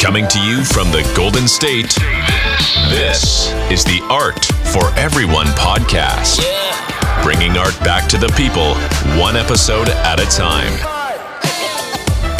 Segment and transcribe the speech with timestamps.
[0.00, 1.94] Coming to you from the Golden State,
[2.88, 6.40] this is the Art for Everyone podcast.
[7.22, 8.74] Bringing art back to the people,
[9.20, 10.72] one episode at a time.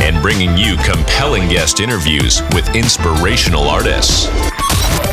[0.01, 4.27] And bringing you compelling guest interviews with inspirational artists.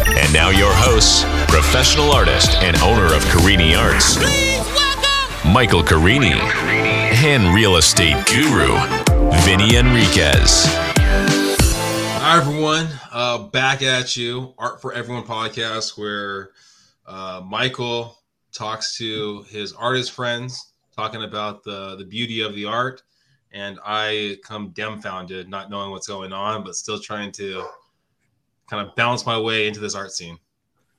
[0.08, 4.16] And now, your hosts, professional artist and owner of Carini Arts,
[5.46, 8.78] Michael Carini, and real estate guru,
[9.44, 10.87] Vinnie Enriquez.
[12.30, 12.90] Hi, everyone.
[13.14, 14.54] Uh, back at you.
[14.58, 16.50] Art for Everyone podcast, where
[17.06, 18.18] uh, Michael
[18.52, 23.02] talks to his artist friends, talking about the, the beauty of the art.
[23.54, 27.66] And I come dumbfounded, not knowing what's going on, but still trying to
[28.70, 30.38] kind of balance my way into this art scene.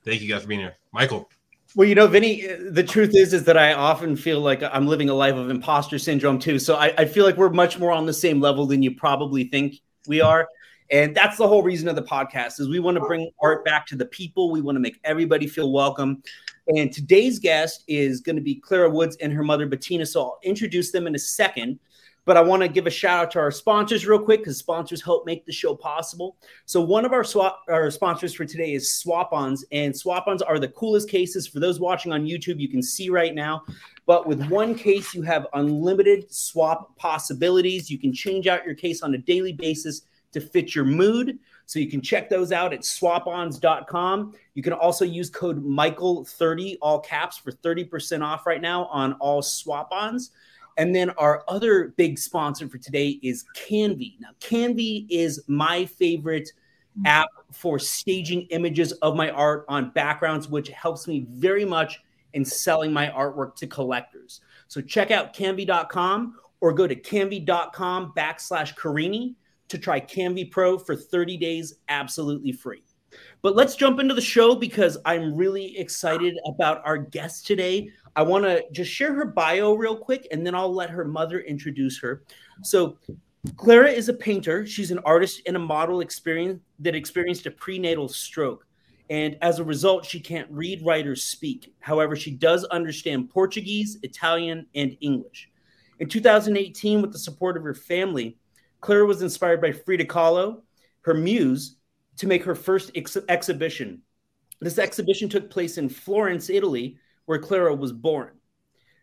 [0.03, 0.77] Thank you guys for being here.
[0.93, 1.29] Michael.
[1.75, 5.11] Well, you know, Vinnie, the truth is, is that I often feel like I'm living
[5.11, 6.57] a life of imposter syndrome too.
[6.57, 9.43] So I, I feel like we're much more on the same level than you probably
[9.43, 9.75] think
[10.07, 10.47] we are.
[10.91, 13.85] And that's the whole reason of the podcast is we want to bring art back
[13.87, 14.51] to the people.
[14.51, 16.23] We want to make everybody feel welcome.
[16.67, 20.05] And today's guest is going to be Clara Woods and her mother Bettina.
[20.05, 21.79] So I'll introduce them in a second.
[22.25, 25.01] But I want to give a shout out to our sponsors real quick because sponsors
[25.01, 26.37] help make the show possible.
[26.65, 30.67] So one of our swap our sponsors for today is Swap-ons, and Swap-ons are the
[30.67, 31.47] coolest cases.
[31.47, 33.63] For those watching on YouTube, you can see right now.
[34.05, 37.89] But with one case, you have unlimited swap possibilities.
[37.89, 41.39] You can change out your case on a daily basis to fit your mood.
[41.65, 44.33] So you can check those out at swapons.com.
[44.55, 49.41] You can also use code Michael30, all caps, for 30% off right now on all
[49.41, 50.31] swap-ons.
[50.77, 54.17] And then our other big sponsor for today is Canvy.
[54.19, 56.51] Now, Canvy is my favorite
[57.05, 62.01] app for staging images of my art on backgrounds, which helps me very much
[62.33, 64.41] in selling my artwork to collectors.
[64.67, 69.35] So check out canvy.com or go to canvy.com backslash Carini
[69.69, 72.83] to try Canvy Pro for 30 days absolutely free.
[73.41, 77.89] But let's jump into the show because I'm really excited about our guest today.
[78.15, 81.39] I want to just share her bio real quick and then I'll let her mother
[81.39, 82.23] introduce her.
[82.63, 82.97] So,
[83.55, 84.65] Clara is a painter.
[84.65, 88.67] She's an artist and a model experience that experienced a prenatal stroke.
[89.09, 91.73] And as a result, she can't read, write, or speak.
[91.79, 95.49] However, she does understand Portuguese, Italian, and English.
[95.99, 98.37] In 2018, with the support of her family,
[98.81, 100.61] Clara was inspired by Frida Kahlo,
[101.01, 101.77] her muse,
[102.17, 104.01] to make her first ex- exhibition.
[104.61, 108.31] This exhibition took place in Florence, Italy, where Clara was born.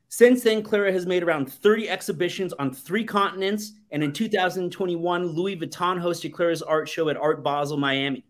[0.08, 5.56] Since then, Clara has made around 30 exhibitions on three continents, and in 2021, Louis
[5.56, 8.24] Vuitton hosted Clara's art show at Art Basel, Miami.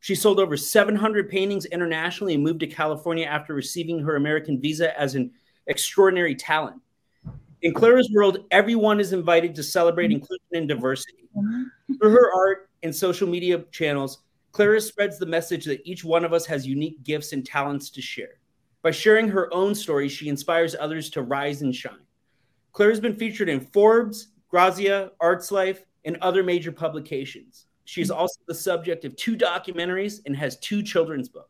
[0.00, 4.98] She sold over 700 paintings internationally and moved to California after receiving her American visa
[4.98, 5.30] as an
[5.68, 6.82] extraordinary talent.
[7.62, 10.14] In Clara's world, everyone is invited to celebrate mm-hmm.
[10.14, 11.28] inclusion and diversity.
[11.36, 11.94] Mm-hmm.
[11.94, 16.32] Through her art and social media channels, Clara spreads the message that each one of
[16.32, 18.40] us has unique gifts and talents to share.
[18.82, 22.04] By sharing her own story, she inspires others to rise and shine.
[22.72, 27.66] Clara's been featured in Forbes, Grazia, Arts Life, and other major publications.
[27.84, 28.20] She is mm-hmm.
[28.20, 31.48] also the subject of two documentaries and has two children's books.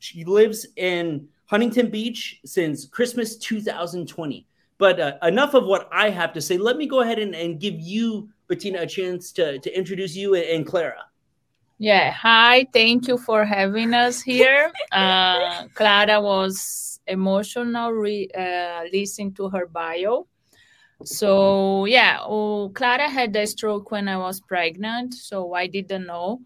[0.00, 4.46] She lives in Huntington Beach since Christmas 2020.
[4.78, 6.58] But uh, enough of what I have to say.
[6.58, 10.34] Let me go ahead and, and give you, Bettina, a chance to, to introduce you
[10.34, 11.04] and, and Clara.
[11.78, 12.66] Yeah, hi.
[12.72, 14.72] Thank you for having us here.
[14.92, 20.26] Uh, Clara was emotional re- uh, listening to her bio.
[21.02, 26.40] So, yeah, oh, Clara had a stroke when I was pregnant, so I didn't know.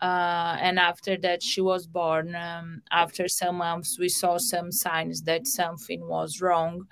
[0.00, 2.34] Uh, and after that, she was born.
[2.34, 6.86] Um, after some months, we saw some signs that something was wrong.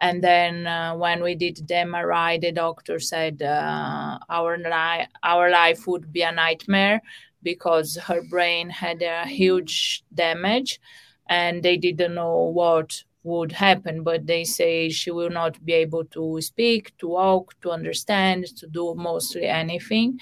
[0.00, 5.50] And then uh, when we did the MRI, the doctor said uh, our, li- our
[5.50, 7.02] life would be a nightmare
[7.42, 10.80] because her brain had a huge damage
[11.28, 14.02] and they didn't know what would happen.
[14.02, 18.66] But they say she will not be able to speak to walk to understand to
[18.66, 20.20] do mostly anything.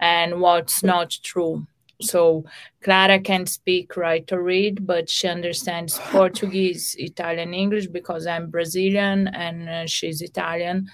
[0.00, 1.66] And what's not true
[2.00, 2.44] so
[2.82, 9.28] Clara can't speak, write, or read, but she understands Portuguese, Italian, English because I'm Brazilian
[9.28, 10.88] and uh, she's Italian.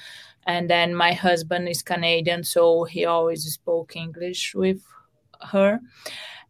[0.47, 4.81] And then my husband is Canadian, so he always spoke English with
[5.43, 5.81] her.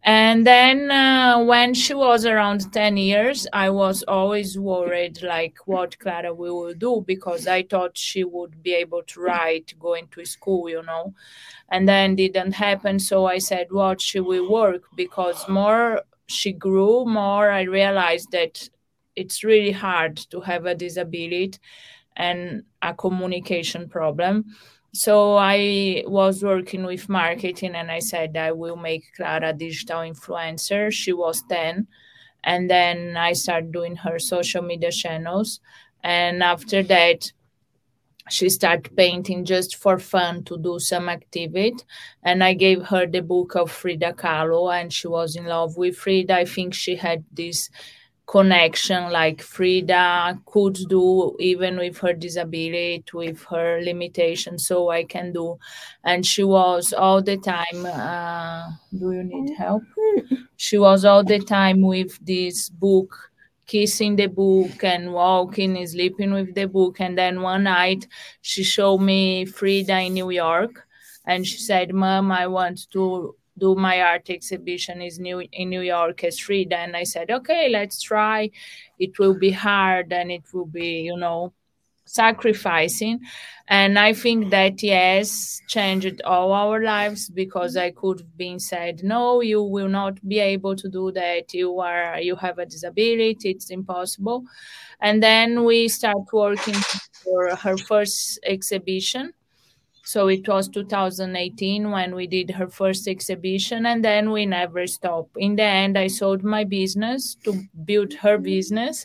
[0.06, 5.98] And then uh, when she was around 10 years, I was always worried like what
[5.98, 10.68] Clara will do because I thought she would be able to write going to school,
[10.70, 11.12] you know.
[11.70, 13.00] And then didn't happen.
[13.00, 18.68] So I said, what she will work because more she grew, more I realized that
[19.16, 21.58] it's really hard to have a disability
[22.16, 24.44] and a communication problem
[24.92, 30.90] so I was working with marketing and I said I will make Clara digital influencer.
[30.92, 31.86] She was 10.
[32.44, 35.60] And then I started doing her social media channels.
[36.02, 37.32] And after that,
[38.28, 41.76] she started painting just for fun to do some activity
[42.22, 45.96] and i gave her the book of frida kahlo and she was in love with
[45.96, 47.70] frida i think she had this
[48.26, 55.32] connection like frida could do even with her disability with her limitation so i can
[55.32, 55.56] do.
[56.04, 58.68] And she was all the time uh,
[58.98, 59.82] do you need help?
[60.56, 63.14] She was all the time with this book
[63.66, 67.00] kissing the book and walking and sleeping with the book.
[67.00, 68.06] And then one night
[68.40, 70.86] she showed me frida in new york
[71.26, 75.80] and she said mom i want to do my art exhibition is new in New
[75.80, 76.76] York as Frida.
[76.76, 78.50] And I said, okay, let's try.
[78.98, 81.52] It will be hard and it will be, you know,
[82.04, 83.20] sacrificing.
[83.68, 89.02] And I think that yes, changed all our lives because I could have been said,
[89.02, 91.52] no, you will not be able to do that.
[91.52, 94.44] You are you have a disability, it's impossible.
[95.00, 96.76] And then we start working
[97.24, 99.32] for her first exhibition
[100.06, 105.36] so it was 2018 when we did her first exhibition, and then we never stopped.
[105.36, 109.04] In the end, I sold my business to build her business.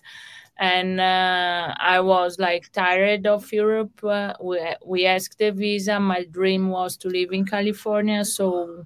[0.60, 4.04] And uh, I was like tired of Europe.
[4.04, 6.00] Uh, we, we asked a visa.
[6.00, 8.24] My dream was to live in California.
[8.24, 8.86] So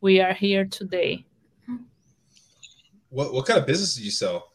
[0.00, 1.26] we are here today.
[3.10, 4.49] What, what kind of business did you sell?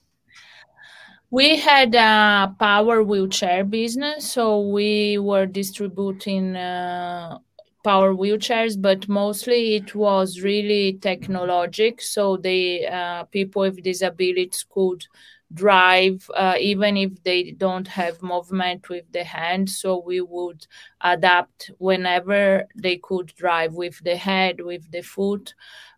[1.31, 7.39] We had a power wheelchair business, so we were distributing uh,
[7.83, 12.01] power wheelchairs, but mostly it was really technologic.
[12.01, 15.05] So the uh, people with disabilities could
[15.53, 19.69] drive uh, even if they don't have movement with the hand.
[19.69, 20.65] So we would
[21.01, 25.53] adapt whenever they could drive with the head, with the foot,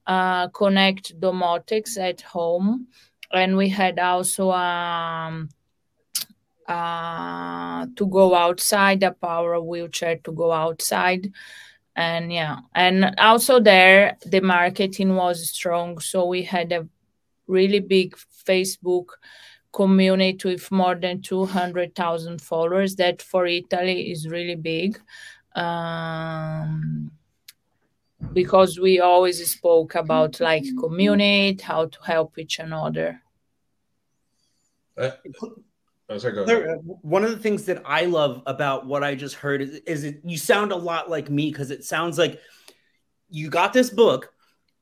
[0.05, 2.87] uh, connect domotics at home
[3.31, 5.49] and we had also um,
[6.67, 11.31] uh, to go outside a power wheelchair to go outside.
[11.95, 12.59] And yeah.
[12.75, 15.99] And also there the marketing was strong.
[15.99, 16.87] So we had a
[17.47, 18.15] really big
[18.45, 19.07] facebook
[19.73, 24.99] community with more than 200,000 followers that for Italy is really big.
[25.55, 27.11] Um,
[28.33, 33.21] because we always spoke about like community, how to help each another.
[34.97, 35.11] Uh,
[36.09, 39.35] oh, sorry, there, uh, one of the things that I love about what I just
[39.35, 42.39] heard is, is it, you sound a lot like me because it sounds like
[43.29, 44.33] you got this book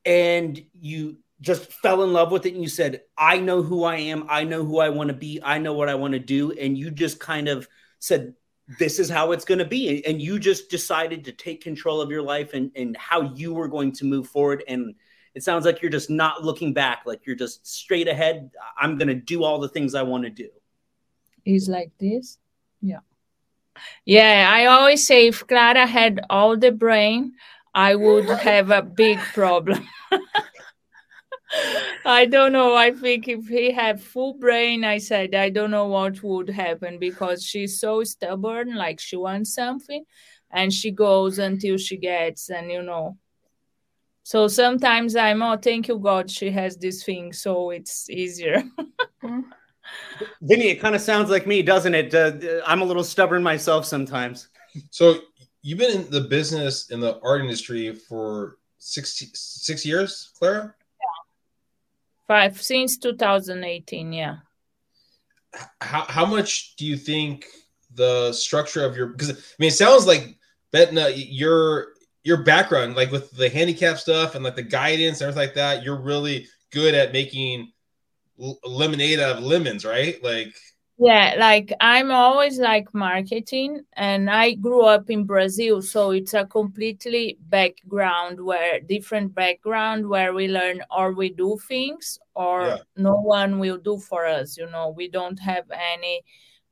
[0.06, 3.98] and you just fell in love with it and you said, I know who I
[3.98, 6.52] am, I know who I want to be, I know what I want to do.
[6.52, 7.68] And you just kind of
[8.00, 8.36] said,
[8.80, 12.10] this is how it's going to be and you just decided to take control of
[12.10, 14.96] your life and, and how you were going to move forward and
[15.36, 18.50] it sounds like you're just not looking back like you're just straight ahead.
[18.78, 20.50] I'm going to do all the things i want to do.
[21.44, 22.40] Is like this?
[22.82, 23.00] Yeah.
[24.06, 27.34] Yeah i always say if clara had all the brain
[27.76, 29.86] i would have a big problem
[32.06, 32.76] I don't know.
[32.76, 37.00] I think if he had full brain, I said I don't know what would happen
[37.00, 38.76] because she's so stubborn.
[38.76, 40.06] Like she wants something,
[40.52, 43.18] and she goes until she gets, and you know.
[44.24, 48.64] So sometimes I'm oh, thank you God, she has this thing, so it's easier.
[50.42, 52.14] Vinnie, it kind of sounds like me, doesn't it?
[52.14, 54.50] Uh, I'm a little stubborn myself sometimes.
[54.90, 55.20] So
[55.62, 60.74] you've been in the business in the art industry for six six years, Clara.
[62.28, 64.38] Five since 2018, yeah.
[65.82, 67.46] How how much do you think
[67.94, 70.38] the structure of your because I mean it sounds like
[70.72, 75.48] Bettina your your background like with the handicap stuff and like the guidance and everything
[75.48, 77.72] like that you're really good at making
[78.66, 80.54] lemonade out of lemons right like
[80.98, 86.46] yeah like i'm always like marketing and i grew up in brazil so it's a
[86.46, 92.78] completely background where different background where we learn or we do things or yeah.
[92.96, 94.94] no one will do for us you know?
[94.96, 96.22] We don't have any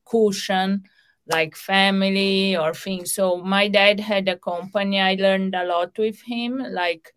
[0.06, 0.84] cushion
[1.28, 3.14] like family or things.
[3.14, 5.00] So my dad had a company.
[5.00, 7.14] I learned a lot with him like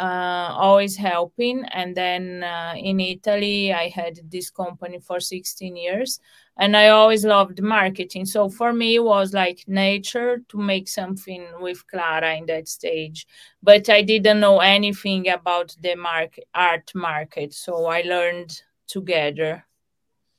[0.00, 1.62] uh, always helping.
[1.66, 6.20] And then uh, in Italy, I had this company for 16 years
[6.56, 8.24] and I always loved marketing.
[8.24, 13.26] So for me, it was like nature to make something with Clara in that stage.
[13.62, 17.52] But I didn't know anything about the market, art market.
[17.52, 19.66] So I learned together.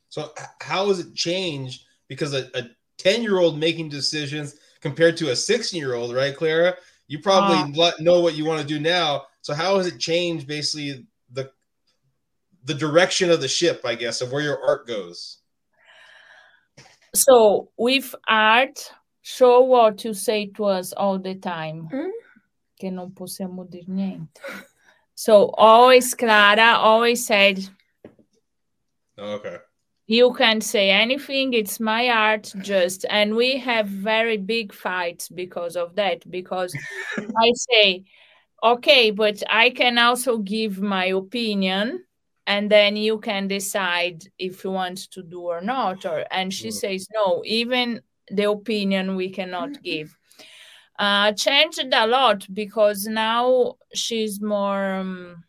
[0.09, 1.85] So how has it changed?
[2.07, 6.75] Because a 10 year old making decisions compared to a 16 year old, right, Clara?
[7.07, 9.25] You probably uh, know what you want to do now.
[9.41, 11.51] So how has it changed basically the
[12.63, 15.39] the direction of the ship, I guess, of where your art goes?
[17.13, 21.89] So with art, show what you say to us all the time.
[21.91, 22.12] Mm?
[22.79, 24.39] Que não possiamo dir niente.
[25.15, 27.67] So always Clara always said
[29.17, 29.57] oh, okay.
[30.07, 35.75] You can say anything, it's my art just and we have very big fights because
[35.75, 36.75] of that because
[37.17, 38.03] I say
[38.63, 42.03] okay, but I can also give my opinion
[42.47, 46.69] and then you can decide if you want to do or not or and she
[46.69, 46.73] mm.
[46.73, 50.17] says no even the opinion we cannot give
[50.99, 55.43] uh changed a lot because now she's more um,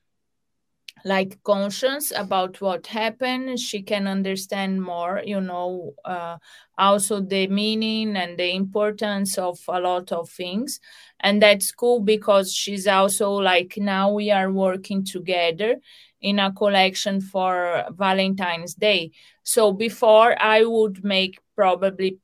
[1.05, 6.37] like conscious about what happened she can understand more you know uh,
[6.79, 10.81] also the meaning and the importance of a lot of things
[11.21, 15.77] and that's cool because she's also like now we are working together
[16.23, 19.11] in a collection for Valentine's Day.
[19.43, 22.19] So before I would make probably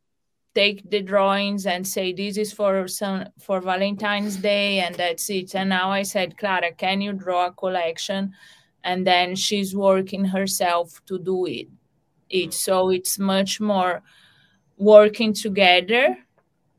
[0.54, 5.54] take the drawings and say this is for some for Valentine's Day and that's it.
[5.54, 8.32] And now I said, Clara, can you draw a collection?
[8.84, 11.68] And then she's working herself to do it.
[12.30, 12.52] It mm.
[12.52, 14.02] so it's much more
[14.76, 16.16] working together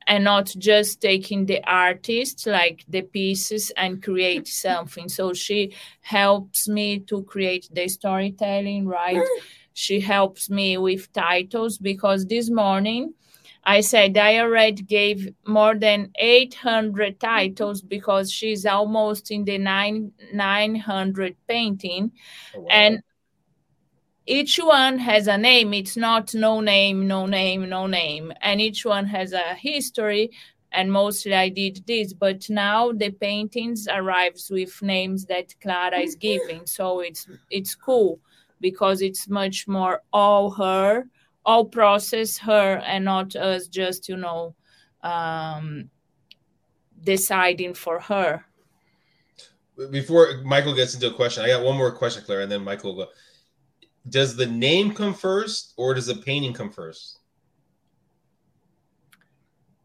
[0.07, 5.09] and not just taking the artist like the pieces and create something.
[5.09, 9.23] So she helps me to create the storytelling right?
[9.73, 13.13] She helps me with titles because this morning
[13.63, 20.11] I said I already gave more than 800 titles because she's almost in the nine
[20.33, 22.11] 900 painting.
[22.55, 22.67] Oh, wow.
[22.71, 23.03] And
[24.25, 25.73] each one has a name.
[25.73, 28.31] It's not no name no name no name.
[28.41, 30.31] And each one has a history.
[30.71, 32.13] And mostly i did this.
[32.13, 36.65] But now the paintings arrives with names that clara is giving.
[36.65, 38.19] So it's it's cool
[38.61, 41.07] because it's much more all her
[41.45, 44.55] all process her and not us just you know
[45.03, 45.89] um
[47.03, 48.43] deciding for her
[49.91, 52.95] before michael gets into a question i got one more question clara and then michael
[52.95, 53.11] will go
[54.07, 57.19] does the name come first or does the painting come first?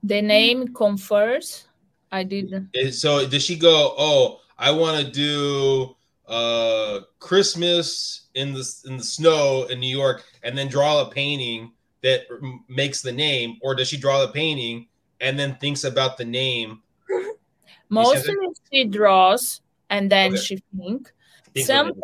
[0.03, 1.69] The name come first.
[2.13, 2.71] I didn't.
[2.93, 3.95] So does she go?
[3.99, 5.97] Oh, I want to do
[6.29, 11.73] uh Christmas in the in the snow in New York, and then draw a painting
[12.03, 12.23] that
[12.69, 14.89] makes the name, or does she draw the painting
[15.21, 16.83] and then thinks about the name?
[17.89, 18.35] Mostly
[18.73, 20.43] she draws and then okay.
[20.43, 21.13] she think.
[21.57, 22.03] Sometimes,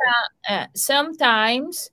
[0.48, 1.90] uh, sometimes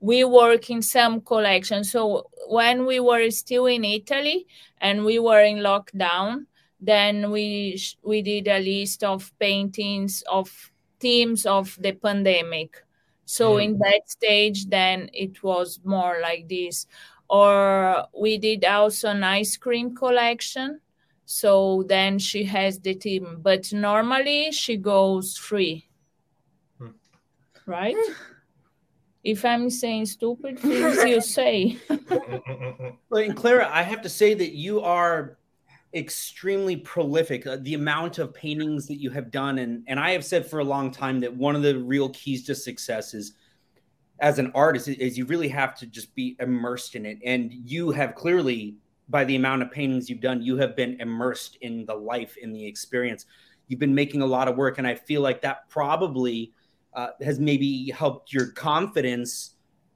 [0.00, 1.90] we work in some collections.
[1.90, 4.46] So when we were still in Italy
[4.80, 6.46] and we were in lockdown,
[6.80, 10.71] then we we did a list of paintings of
[11.02, 12.82] themes of the pandemic.
[13.26, 13.64] So mm.
[13.64, 16.86] in that stage, then it was more like this.
[17.28, 20.80] Or we did also an ice cream collection.
[21.24, 25.88] So then she has the team, but normally she goes free.
[26.80, 26.94] Mm.
[27.66, 27.96] Right?
[29.24, 31.78] if I'm saying stupid things, you say.
[33.08, 35.38] well, and Clara, I have to say that you are
[35.94, 37.46] extremely prolific.
[37.46, 40.60] Uh, the amount of paintings that you have done, and and I have said for
[40.60, 43.32] a long time that one of the real keys to success is
[44.20, 47.18] as an artist is you really have to just be immersed in it.
[47.24, 48.76] And you have clearly,
[49.08, 52.52] by the amount of paintings you've done, you have been immersed in the life, in
[52.52, 53.26] the experience.
[53.66, 56.52] You've been making a lot of work, and I feel like that probably
[56.94, 59.54] uh, has maybe helped your confidence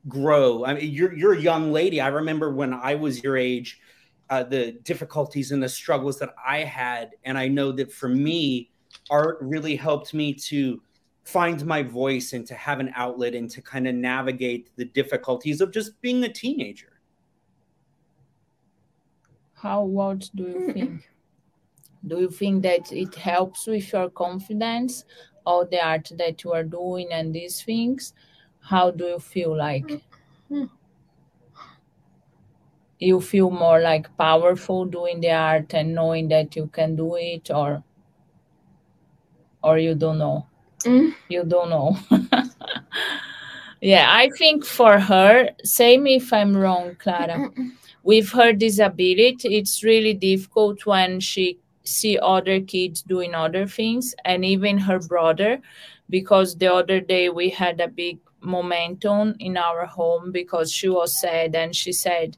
[0.08, 0.64] grow?
[0.64, 2.00] I mean, you're you're a young lady.
[2.00, 3.80] I remember when I was your age,
[4.30, 8.70] uh, the difficulties and the struggles that I had, and I know that for me,
[9.10, 10.80] art really helped me to
[11.24, 15.60] find my voice and to have an outlet and to kind of navigate the difficulties
[15.60, 17.00] of just being a teenager.
[19.54, 21.10] How what do you think?
[22.06, 25.04] do you think that it helps with your confidence
[25.44, 28.12] all the art that you are doing and these things
[28.60, 30.64] how do you feel like mm-hmm.
[32.98, 37.50] You feel more like powerful doing the art and knowing that you can do it
[37.50, 37.82] or
[39.62, 40.46] or you don't know?
[40.84, 41.14] Mm.
[41.28, 41.96] you don't know.
[43.80, 47.50] Yeah i think for her same if i'm wrong clara.
[48.02, 54.44] With her disability it's really difficult when she see other kids doing other things and
[54.44, 55.60] even her brother
[56.08, 61.20] because the other day we had a big momentum in our home because she was
[61.20, 62.36] sad and she said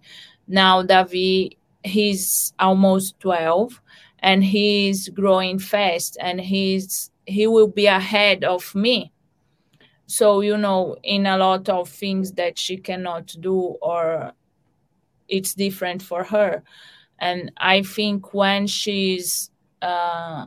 [0.48, 3.80] now davi he's almost 12
[4.20, 9.12] and he's growing fast and he's he will be ahead of me.
[10.06, 14.32] So you know in a lot of things that she cannot do or
[15.28, 16.62] it's different for her.
[17.20, 19.50] And i think when she's
[19.82, 20.46] uh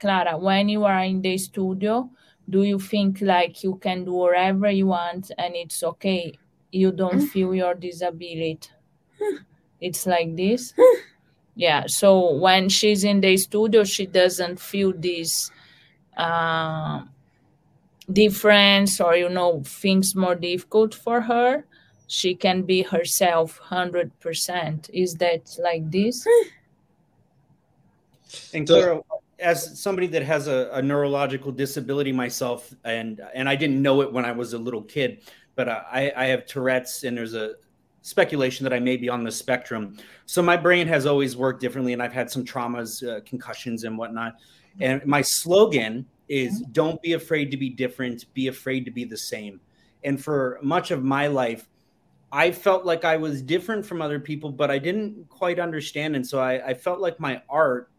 [0.00, 2.10] clara when you are in the studio
[2.48, 6.32] do you think like you can do whatever you want and it's okay?
[6.72, 7.28] You don't mm.
[7.28, 8.70] feel your disability
[9.80, 10.74] it's like this.
[11.56, 15.50] Yeah so when she's in the studio she doesn't feel this
[16.16, 17.02] uh,
[18.12, 21.64] difference or you know things more difficult for her.
[22.06, 26.26] She can be herself 100% is that like this?
[28.52, 29.00] And Clara,
[29.38, 34.12] as somebody that has a, a, neurological disability myself and and i didn't know it
[34.12, 35.22] when i was a little kid
[35.56, 37.54] but I, I have tourette's and there's a
[38.02, 41.92] speculation that i may be on the spectrum so my brain has always worked differently
[41.92, 44.34] and i've had some traumas uh, concussions and whatnot
[44.78, 46.72] and my slogan is mm-hmm.
[46.72, 49.60] don't be afraid to be different, be afraid to be the same.
[50.04, 51.68] And for much of my life,
[52.32, 56.14] I felt like I was different from other people, but I didn't quite understand.
[56.14, 57.90] And so I, I felt like my art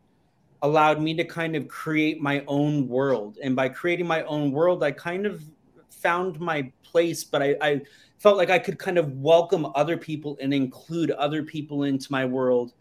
[0.61, 3.37] allowed me to kind of create my own world.
[3.43, 5.43] And by creating my own world, I kind of
[5.89, 7.81] found my place, but I, I
[8.21, 12.23] felt like I could kind of welcome other people and include other people into my
[12.23, 12.73] world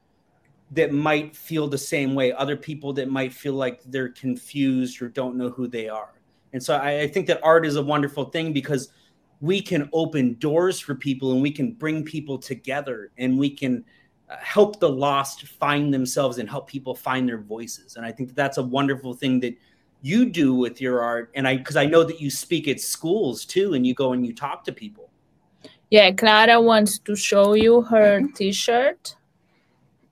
[0.72, 5.08] that might feel the same way, other people that might feel like they're confused or
[5.08, 6.12] don't know who they are.
[6.52, 8.92] And so I, I, think that art is a wonderful thing because
[9.40, 13.82] we can open doors for people and we can bring people together and we can
[14.28, 17.96] uh, help the lost find themselves and help people find their voices.
[17.96, 19.56] And I think that that's a wonderful thing that
[20.02, 21.30] you do with your art.
[21.34, 24.26] And I, because I know that you speak at schools too, and you go and
[24.26, 25.09] you talk to people.
[25.90, 29.16] Yeah, Clara wants to show you her t shirt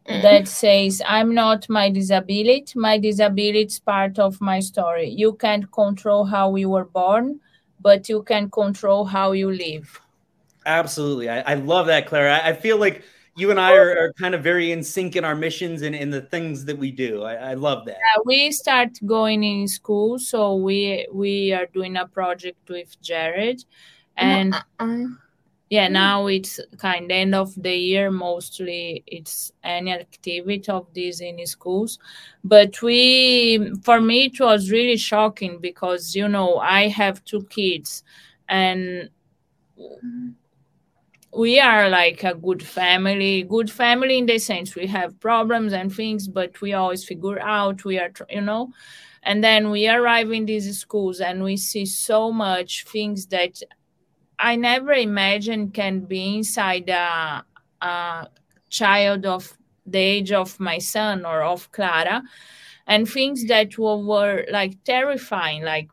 [0.06, 2.72] that says i'm not my disability.
[2.74, 5.10] My disability is part of my story.
[5.10, 7.40] You can't control how you were born
[7.80, 10.00] but you can control how you live.
[10.66, 11.28] Absolutely.
[11.28, 12.38] I, I love that clara.
[12.38, 13.02] I, I, feel like
[13.36, 16.10] you and i are, are, kind of very in sync in our missions and in
[16.10, 17.22] the things that we do.
[17.22, 17.96] I, I love that.
[17.96, 23.64] Yeah, we start going in school so we we are doing a project with jared.
[24.16, 25.06] And uh-uh
[25.70, 25.92] yeah mm.
[25.92, 31.44] now it's kind of end of the year mostly it's any activity of this in
[31.46, 31.98] schools.
[32.44, 38.02] But we for me it was really shocking because you know i have two kids
[38.48, 39.10] and
[41.36, 45.94] we are like a good family good family in the sense we have problems and
[45.94, 48.72] things but we always figure out we are you know.
[49.22, 53.60] And then we arrive in these schools and we see so much things that
[54.38, 57.44] I never imagined can be inside a,
[57.80, 58.28] a
[58.70, 62.22] child of the age of my son or of Clara,
[62.86, 65.88] and things that were, were like terrifying, like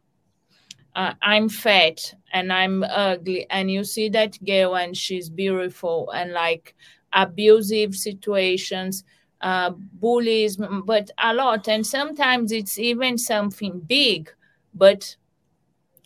[0.95, 6.31] uh, I'm fat and I'm ugly, and you see that girl and she's beautiful, and
[6.31, 6.75] like
[7.13, 9.03] abusive situations,
[9.41, 14.31] uh, bullies, but a lot, and sometimes it's even something big,
[14.73, 15.15] but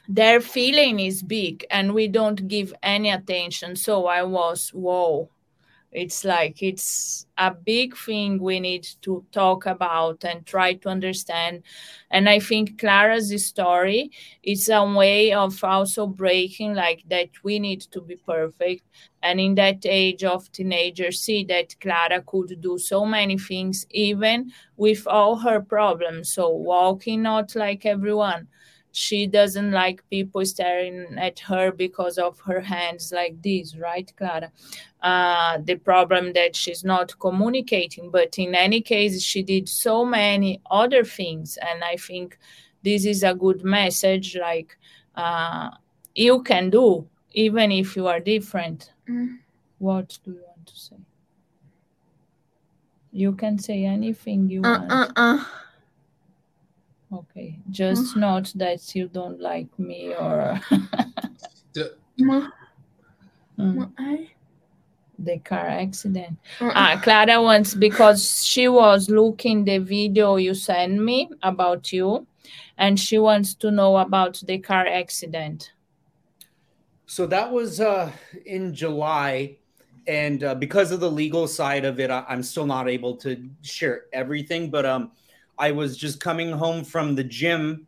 [0.09, 3.75] their feeling is big and we don't give any attention.
[3.75, 5.29] So i was whoa.
[5.91, 11.61] It's like it's a big thing we need to talk about and try to understand.
[12.09, 14.09] And i think clara's story
[14.41, 18.83] is a way of also breaking like that we need to be perfect.
[19.21, 24.51] And in that age of teenager see that clara could do so many things even
[24.75, 26.33] with all her problems.
[26.33, 28.47] So walking not like everyone
[28.91, 34.51] she doesn't like people staring at her because of her hands like this right clara
[35.01, 40.59] uh, the problem that she's not communicating but in any case she did so many
[40.71, 42.37] other things and i think
[42.83, 44.77] this is a good message like
[45.15, 45.69] uh,
[46.15, 49.37] you can do even if you are different mm.
[49.77, 50.95] what do you want to say
[53.11, 55.43] you can say anything you uh, want uh, uh.
[57.11, 58.17] Okay, just mm.
[58.17, 60.59] not that you don't like me or.
[61.73, 61.95] the,
[63.57, 64.27] mm.
[65.17, 66.37] The car accident.
[66.61, 72.25] Ah, Clara wants because she was looking the video you sent me about you,
[72.77, 75.73] and she wants to know about the car accident.
[77.05, 78.11] So that was uh,
[78.45, 79.57] in July,
[80.07, 83.49] and uh, because of the legal side of it, I- I'm still not able to
[83.61, 84.69] share everything.
[84.69, 85.11] But um,
[85.59, 87.87] I was just coming home from the gym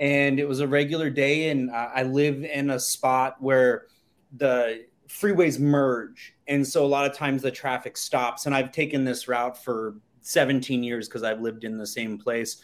[0.00, 3.86] and it was a regular day and I live in a spot where
[4.36, 8.46] the freeways merge and so a lot of times the traffic stops.
[8.46, 12.60] And I've taken this route for 17 years because I've lived in the same place.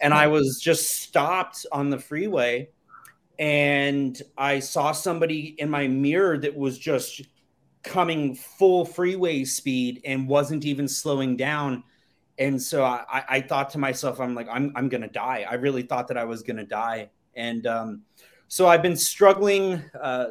[0.00, 2.70] And I was just stopped on the freeway
[3.38, 7.22] and I saw somebody in my mirror that was just
[7.82, 11.82] coming full freeway speed and wasn't even slowing down.
[12.40, 15.46] And so I, I thought to myself, I'm like, I'm, I'm going to die.
[15.48, 17.10] I really thought that I was going to die.
[17.36, 18.02] And um,
[18.48, 20.28] so I've been struggling uh,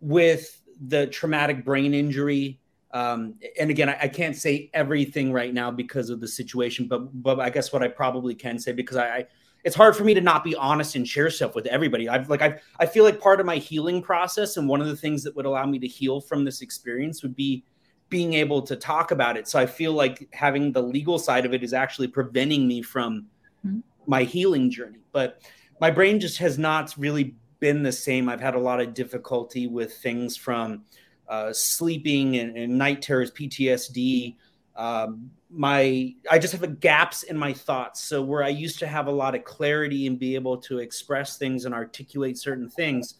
[0.00, 2.60] with the traumatic brain injury.
[2.92, 7.22] Um, and again, I, I, can't say everything right now because of the situation, but
[7.22, 9.26] but I guess what I probably can say because I, I
[9.62, 12.08] it's hard for me to not be honest and share stuff with everybody.
[12.08, 14.96] I've like I I feel like part of my healing process and one of the
[14.96, 17.62] things that would allow me to heal from this experience would be
[18.08, 19.48] being able to talk about it.
[19.48, 23.26] So I feel like having the legal side of it is actually preventing me from
[23.66, 23.80] mm-hmm.
[24.06, 25.00] my healing journey.
[25.12, 25.42] But
[25.80, 28.28] my brain just has not really been the same.
[28.28, 30.84] I've had a lot of difficulty with things from
[31.28, 34.36] uh, sleeping and, and, night terrors, PTSD.
[34.76, 38.00] Um, my I just have gaps in my thoughts.
[38.00, 41.36] So where I used to have a lot of clarity and be able to express
[41.36, 43.14] things and articulate certain things,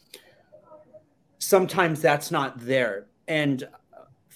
[1.38, 3.07] sometimes that's not there.
[3.27, 3.66] And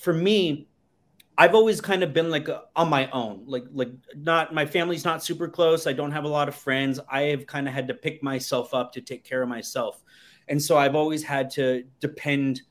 [0.02, 0.68] for me,
[1.38, 5.04] I've always kind of been like uh, on my own, like like not my family's
[5.04, 5.86] not super close.
[5.86, 7.00] I don't have a lot of friends.
[7.10, 10.02] I have kind of had to pick myself up to take care of myself,
[10.48, 12.62] and so I've always had to depend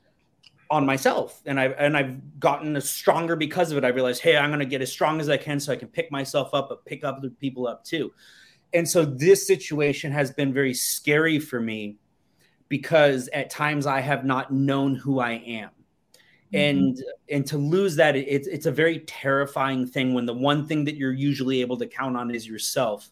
[0.70, 3.84] on myself, and I've and I've gotten stronger because of it.
[3.84, 5.88] I realized, hey, I'm going to get as strong as I can so I can
[5.88, 8.12] pick myself up, but pick other people up too.
[8.74, 11.96] And so this situation has been very scary for me
[12.68, 15.70] because at times I have not known who I am.
[16.52, 20.84] And and to lose that it's it's a very terrifying thing when the one thing
[20.84, 23.10] that you're usually able to count on is yourself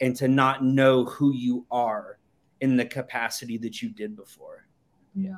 [0.00, 2.18] and to not know who you are
[2.60, 4.66] in the capacity that you did before.
[5.14, 5.36] Yeah.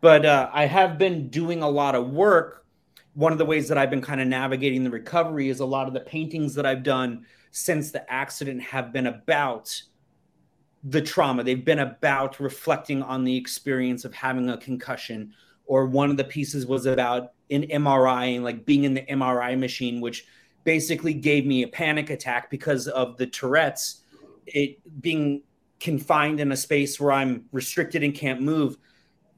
[0.00, 2.64] But uh, i have been doing a lot of work.
[3.14, 5.88] One of the ways that i've been kind of navigating the recovery is a lot
[5.88, 9.82] of the paintings that i've done since the accident have been about
[10.84, 11.42] the trauma.
[11.42, 15.34] They've been about reflecting on the experience of having a concussion
[15.70, 19.56] or one of the pieces was about an MRI and like being in the MRI
[19.56, 20.26] machine, which
[20.64, 24.02] basically gave me a panic attack because of the Tourette's,
[24.46, 25.44] it being
[25.78, 28.78] confined in a space where I'm restricted and can't move.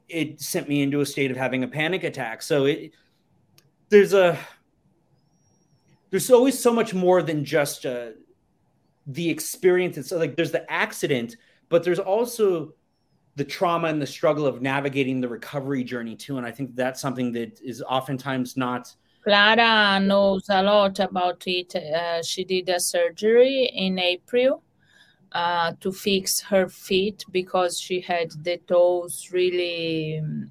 [0.08, 2.40] It sent me into a state of having a panic attack.
[2.40, 2.92] So it
[3.90, 4.38] there's a
[6.08, 8.12] there's always so much more than just uh,
[9.06, 9.98] the experience.
[9.98, 11.36] It's like there's the accident,
[11.68, 12.72] but there's also
[13.36, 16.36] the trauma and the struggle of navigating the recovery journey too.
[16.38, 18.94] And I think that's something that is oftentimes not.
[19.24, 21.74] Clara knows a lot about it.
[21.74, 24.62] Uh, she did a surgery in April
[25.32, 30.50] uh, to fix her feet because she had the toes really um,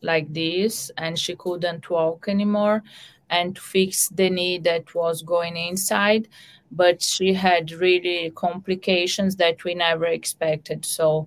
[0.00, 2.82] like this and she couldn't walk anymore
[3.30, 6.28] and to fix the knee that was going inside
[6.70, 11.26] but she had really complications that we never expected so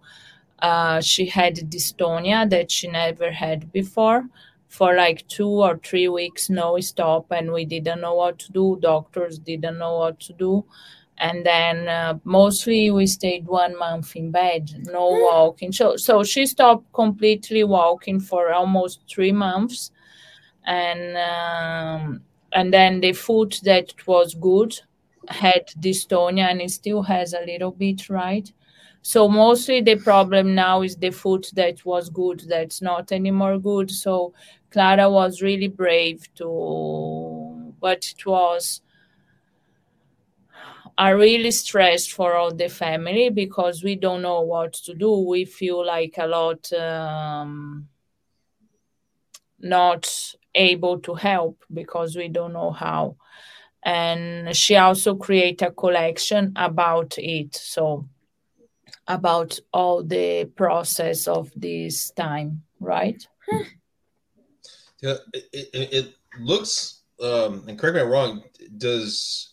[0.62, 4.26] uh, she had dystonia that she never had before
[4.68, 8.78] for like two or three weeks, no stop, and we didn't know what to do.
[8.82, 10.66] Doctors didn't know what to do.
[11.18, 15.72] And then uh, mostly we stayed one month in bed, no walking.
[15.72, 19.92] So, so she stopped completely walking for almost three months.
[20.66, 22.22] And um,
[22.54, 24.80] and then the foot that was good
[25.28, 28.52] had dystonia and it still has a little bit, right?
[29.04, 33.90] So mostly the problem now is the food that was good that's not anymore good.
[33.92, 34.34] So
[34.72, 38.82] Clara was really brave to, but it was
[40.98, 45.12] are really stressed for all the family because we don't know what to do.
[45.28, 47.88] We feel like a lot um,
[49.60, 53.16] not able to help because we don't know how.
[53.84, 57.56] And she also create a collection about it.
[57.56, 58.08] So
[59.08, 63.26] about all the process of this time, right?
[65.02, 68.44] Yeah, it, it, it looks, um, and correct me if I'm wrong,
[68.78, 69.52] does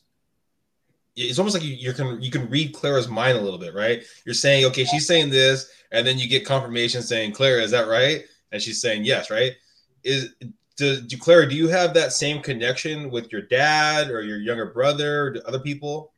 [1.19, 4.03] it's almost like you, you can you can read Clara's mind a little bit, right?
[4.25, 7.89] You're saying, okay, she's saying this, and then you get confirmation saying, Clara, is that
[7.89, 8.25] right?
[8.53, 9.53] And she's saying yes, right?
[10.05, 10.35] Is
[10.77, 14.67] do, do Clara, do you have that same connection with your dad or your younger
[14.67, 16.13] brother or other people?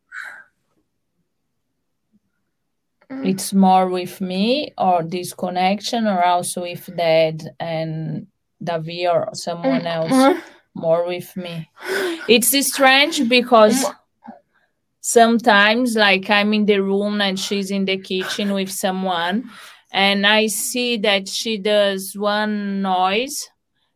[3.00, 3.00] Mm.
[3.11, 8.29] It's more with me or this connection, or also with dad and
[8.63, 9.87] Davi or someone mm.
[9.87, 10.13] else.
[10.13, 10.41] Mm.
[10.73, 11.69] More with me.
[12.29, 13.85] It's strange because
[15.01, 19.51] sometimes, like, I'm in the room and she's in the kitchen with someone,
[19.93, 23.51] and I see that she does one noise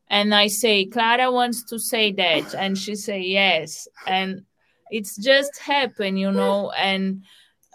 [0.09, 2.55] and I say, Clara wants to say that.
[2.55, 3.89] And she say, yes.
[4.07, 4.45] And
[4.91, 7.25] it's just happen, you know, and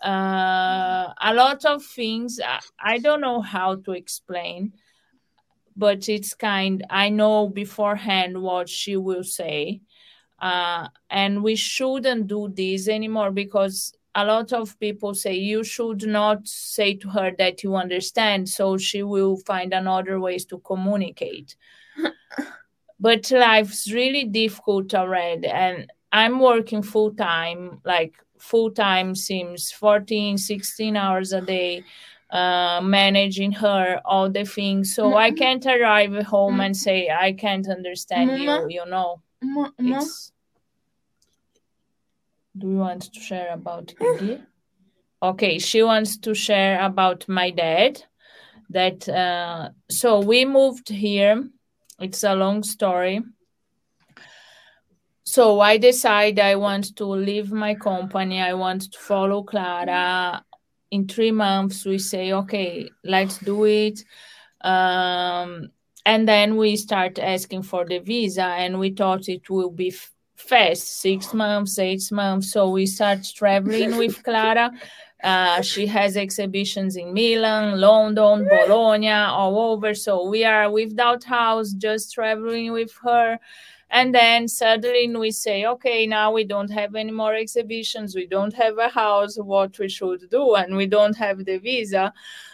[0.04, 4.74] uh, a lot of things I, I don't know how to explain,
[5.76, 9.82] but it's kind, I know beforehand what she will say.
[10.40, 16.06] Uh, and we shouldn't do this anymore because a lot of people say you should
[16.08, 21.56] not say to her that you understand so she will find another ways to communicate
[23.00, 30.38] but life's really difficult already and i'm working full time like full time seems 14
[30.38, 31.84] 16 hours a day
[32.32, 35.38] uh, managing her all the things so i mm-hmm.
[35.38, 36.62] can't arrive home mm-hmm.
[36.62, 38.70] and say i can't understand you mm-hmm.
[38.70, 39.22] you know
[39.78, 40.32] it's
[42.60, 43.94] do you want to share about?
[45.22, 48.02] Okay, she wants to share about my dad.
[48.70, 51.44] That uh, so we moved here.
[52.00, 53.20] It's a long story.
[55.30, 58.42] So I decide I want to leave my company.
[58.42, 60.44] I want to follow Clara.
[60.90, 64.04] In three months, we say, okay, let's do it.
[64.62, 65.70] Um,
[66.04, 69.94] and then we start asking for the visa, and we thought it will be
[70.36, 74.72] fast six months eight months so we start traveling with clara
[75.22, 81.74] uh, she has exhibitions in milan london bologna all over so we are without house
[81.74, 83.38] just traveling with her
[83.92, 88.16] and then suddenly we say okay now we don't have any more exhibitions.
[88.16, 89.38] We don't have a house.
[89.38, 90.56] What we should do?
[90.56, 92.14] And we don't have the visa.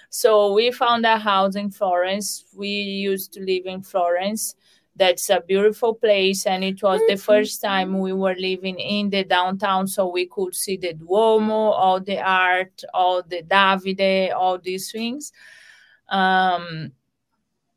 [0.10, 2.46] So we found a house in florence.
[2.56, 4.56] We used to live in florence.
[4.96, 7.22] That's a beautiful place and it was the mm-hmm.
[7.22, 12.00] first time we were living in the downtown so we could see the duomo all
[12.00, 15.34] the art all the davide all these things.
[16.08, 16.94] Um,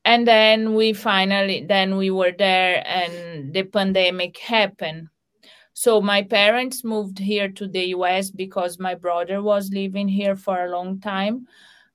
[0.09, 5.09] and then we finally then we were there and the pandemic happened.
[5.75, 10.65] So my parents moved here to the us because my brother was living here for
[10.65, 11.47] a long time.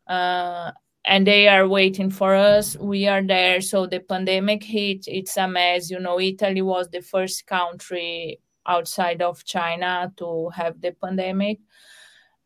[0.05, 0.71] Uh,
[1.03, 2.77] and they are waiting for us.
[2.77, 3.61] We are there.
[3.61, 5.05] So the pandemic hit.
[5.07, 5.89] It's a mess.
[5.89, 11.57] You know italy was the first country outside of china to have the pandemic.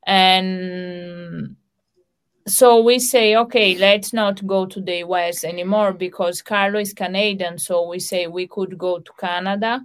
[0.06, 1.58] And
[2.48, 7.58] so we say okay let's not go to the us anymore because carlo is canadian
[7.58, 9.82] so we say we could go to canada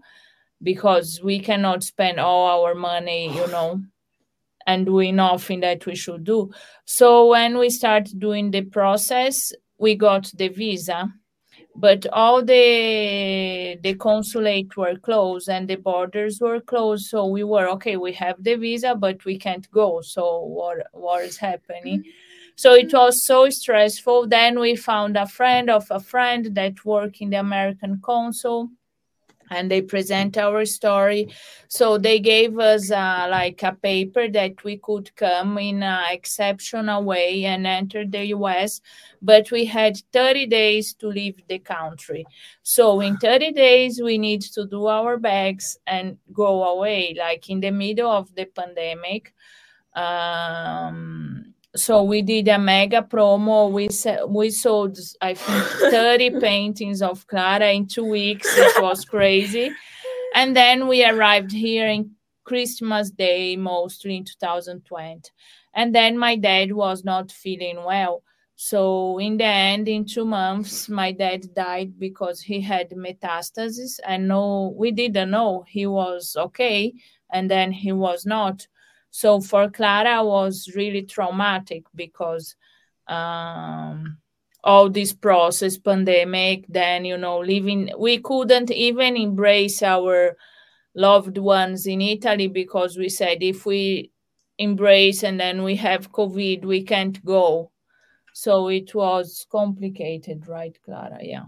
[0.63, 3.83] because we cannot spend all our money you know
[4.67, 6.51] and doing nothing that we should do.
[6.85, 11.13] So when we start doing the process, we got the visa,
[11.75, 17.07] but all the the consulate were closed and the borders were closed.
[17.07, 17.97] So we were okay.
[17.97, 20.01] We have the visa, but we can't go.
[20.03, 22.01] So what what is happening?
[22.01, 22.32] Mm-hmm.
[22.63, 24.29] So it was so stressful.
[24.29, 28.71] Then we found a friend of a friend that worked in the American consul
[29.51, 31.27] and they present our story.
[31.67, 37.03] So they gave us uh, like a paper that we could come in an exceptional
[37.03, 38.81] way and enter the US,
[39.21, 42.25] but we had 30 days to leave the country.
[42.63, 47.59] So in 30 days, we need to do our bags and go away, like in
[47.59, 49.35] the middle of the pandemic.
[49.97, 51.32] Um,
[51.75, 53.71] so we did a mega promo.
[53.71, 53.89] We
[54.29, 58.47] we sold I think thirty paintings of Clara in two weeks.
[58.57, 59.71] It was crazy,
[60.35, 62.13] and then we arrived here in
[62.45, 65.31] Christmas Day, mostly in 2020.
[65.75, 68.23] And then my dad was not feeling well.
[68.57, 74.29] So in the end, in two months, my dad died because he had metastasis, and
[74.29, 76.93] no, we didn't know he was okay,
[77.33, 78.67] and then he was not.
[79.13, 82.57] So for Clara was really traumatic because
[83.07, 84.17] um,
[84.65, 90.35] all this process, pandemic, then you know, living we couldn't even embrace our
[90.95, 94.11] loved ones in Italy because we said if we
[94.57, 97.71] embrace and then we have COVID, we can't go.
[98.33, 101.19] So it was complicated, right, Clara?
[101.21, 101.45] Yeah.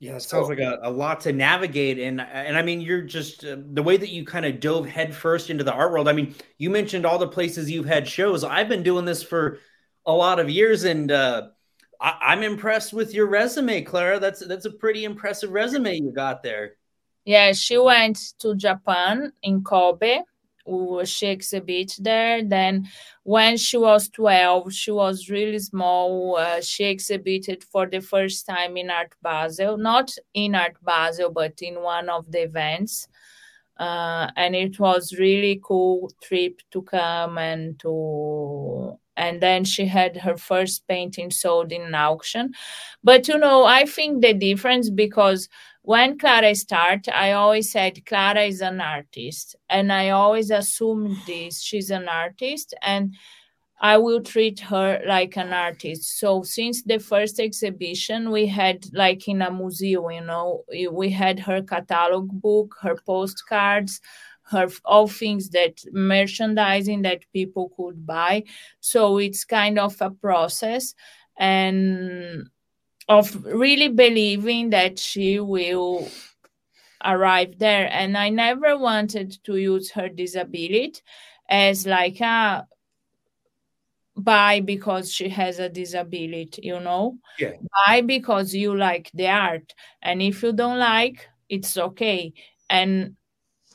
[0.00, 3.44] Yeah, it sounds like a, a lot to navigate, and and I mean, you're just
[3.44, 6.08] uh, the way that you kind of dove headfirst into the art world.
[6.08, 8.42] I mean, you mentioned all the places you've had shows.
[8.42, 9.58] I've been doing this for
[10.06, 11.48] a lot of years, and uh,
[12.00, 14.18] I, am I'm impressed with your resume, Clara.
[14.18, 16.76] That's that's a pretty impressive resume you got there.
[17.26, 20.20] Yeah, she went to Japan in Kobe
[21.04, 22.42] she exhibit there.
[22.44, 22.88] Then,
[23.22, 26.36] when she was 12, she was really small.
[26.36, 31.60] Uh, she exhibited for the first time in Art Basel, not in Art Basel, but
[31.62, 33.08] in one of the events.
[33.78, 40.16] uh, and it was really cool trip to come and to and then she had
[40.16, 42.52] her first painting sold in auction
[43.02, 45.48] but you know i think the difference because
[45.82, 51.62] when clara started i always said clara is an artist and i always assumed this
[51.62, 53.14] she's an artist and
[53.80, 56.18] I will treat her like an artist.
[56.18, 61.40] So since the first exhibition, we had like in a museum, you know, we had
[61.40, 64.00] her catalog book, her postcards,
[64.50, 68.44] her all things that merchandising that people could buy.
[68.80, 70.94] So it's kind of a process
[71.38, 72.50] and
[73.10, 76.08] of really believing that she will
[77.04, 77.88] arrive there.
[77.90, 81.00] And I never wanted to use her disability
[81.48, 82.64] as like ah
[84.16, 87.18] buy because she has a disability you know?
[87.38, 87.54] Yeah.
[87.84, 89.74] Buy because you like the art.
[90.00, 92.32] And if you don't like it's okay.
[92.68, 93.16] And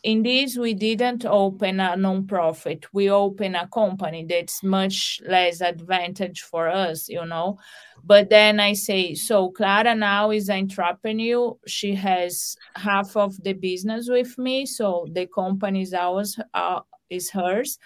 [0.06, 2.86] in this we didn't open a non-profit.
[2.94, 7.58] We open a company that's much less advantage for us you know?
[8.04, 11.58] But then i say so clara now is an entrepreneur.
[11.66, 17.32] She has half of the business with me so the company is ours uh, is
[17.32, 17.80] hers.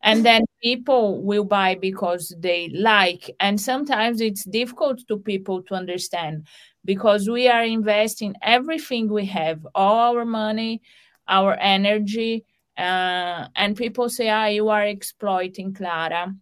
[0.00, 3.34] And then people will buy because they like.
[3.40, 6.46] And sometimes it's difficult to people to understand
[6.84, 10.80] because we are investing everything we have all our money
[11.28, 12.44] our energy
[12.76, 16.34] uh, and people say ah you are exploiting clara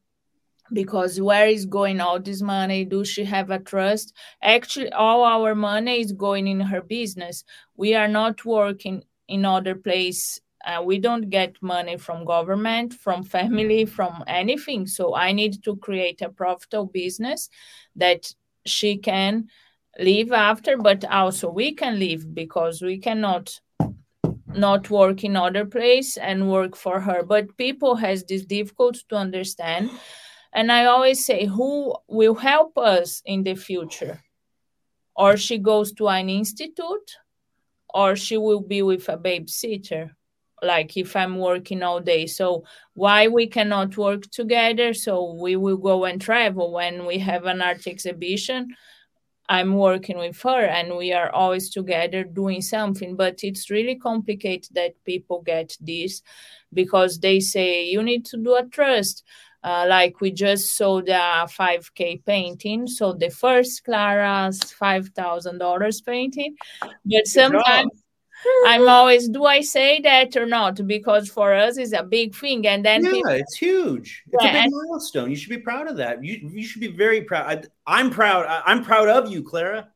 [0.72, 2.84] because where is going all this money?
[2.84, 4.12] Does she have a trust?
[4.42, 7.44] Actually all our money is going in her business.
[7.76, 13.22] We are not working in other place uh, we don't get money from government from
[13.22, 14.86] family from anything.
[14.86, 17.48] So i need to create a profitable business
[17.94, 18.32] that
[18.64, 19.48] she can
[19.98, 23.60] live after but also we can live because we cannot
[24.56, 27.22] not work in other place and work for her.
[27.22, 29.90] But people has this difficult to understand.
[30.52, 34.22] And i always say who will help us in the future?
[35.14, 37.16] Or she goes to an institute
[37.92, 40.10] or she will be with a babysitter
[40.62, 42.26] like if i'm working all day.
[42.26, 42.64] So
[42.94, 44.94] why we cannot work together?
[44.94, 48.74] So we will go and travel when we have an art exhibition
[49.48, 54.68] i'm working with her and we are always together doing something but it's really complicated
[54.74, 56.22] that people get this
[56.72, 59.22] because they say you need to do a trust
[59.64, 66.54] uh, like we just sold a 5k painting so the first clara's $5000 painting
[67.04, 67.90] but sometimes
[68.64, 70.86] I'm always, do I say that or not?
[70.86, 74.22] Because for us, it's a big thing, and then yeah, people, it's huge.
[74.32, 75.30] It's Yeah, a big milestone.
[75.30, 76.22] You should be proud of that.
[76.22, 77.68] You you should be very proud.
[77.86, 78.46] I'm proud.
[78.66, 79.88] I'm proud of you, Clara.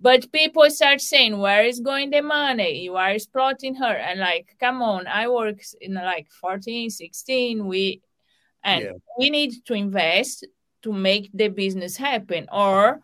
[0.00, 2.82] but people start saying, "Where is going the money?
[2.82, 7.66] You are exploiting her." And like, come on, I work in like 14, 16.
[7.66, 8.00] We
[8.62, 8.92] and Yeah.
[9.18, 10.46] we need to invest
[10.82, 13.00] to make the business happen, or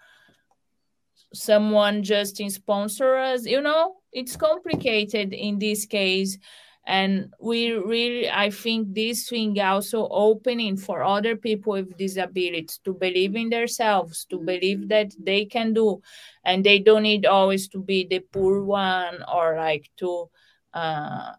[1.32, 3.44] someone just sponsor us.
[3.46, 6.38] You know, it's complicated in this case.
[6.86, 12.92] And we really, I think this thing also opening for other people with disabilities to
[12.92, 16.02] believe in themselves, to believe that they can do,
[16.44, 20.28] and they don't need always to be the poor one or like to.
[20.74, 21.32] Uh,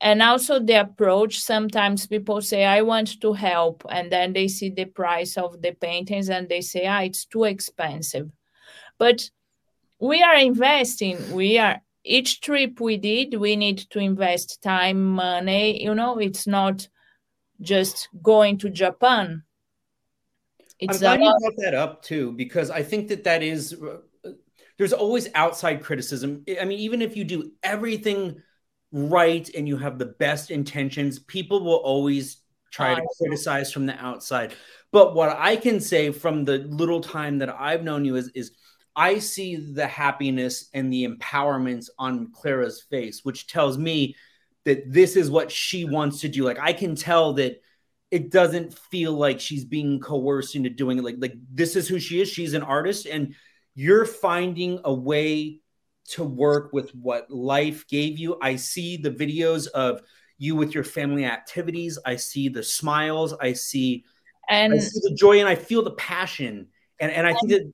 [0.00, 3.84] and also the approach sometimes people say i want to help.
[3.90, 7.44] And then they see the price of the paintings and they say ah it's too
[7.44, 8.30] expensive.
[8.98, 9.28] But
[9.98, 11.32] we are investing.
[11.32, 16.46] We are each trip we did we need to invest time money you know it's
[16.46, 16.86] not
[17.60, 19.42] just going to japan
[20.60, 23.72] I'm it's a glad you brought that up too, because I think that that is.
[23.74, 24.30] uh,
[24.76, 26.44] There's always outside criticism.
[26.60, 28.42] I mean, even if you do everything
[28.92, 32.38] right and you have the best intentions, people will always
[32.72, 34.52] try to criticize from the outside.
[34.90, 38.50] But what I can say from the little time that I've known you is, is
[38.96, 44.16] I see the happiness and the empowerment on Clara's face, which tells me
[44.64, 46.44] that this is what she wants to do.
[46.44, 47.60] Like I can tell that
[48.10, 51.04] it doesn't feel like she's being coerced into doing it.
[51.04, 52.28] Like like this is who she is.
[52.28, 53.34] She's an artist, and
[53.74, 55.60] you're finding a way
[56.10, 58.36] to work with what life gave you.
[58.40, 60.02] I see the videos of
[60.38, 61.98] you with your family activities.
[62.04, 63.34] I see the smiles.
[63.40, 64.04] I see
[64.48, 66.68] I and see the joy, and I feel the passion.
[67.00, 67.72] And and I think that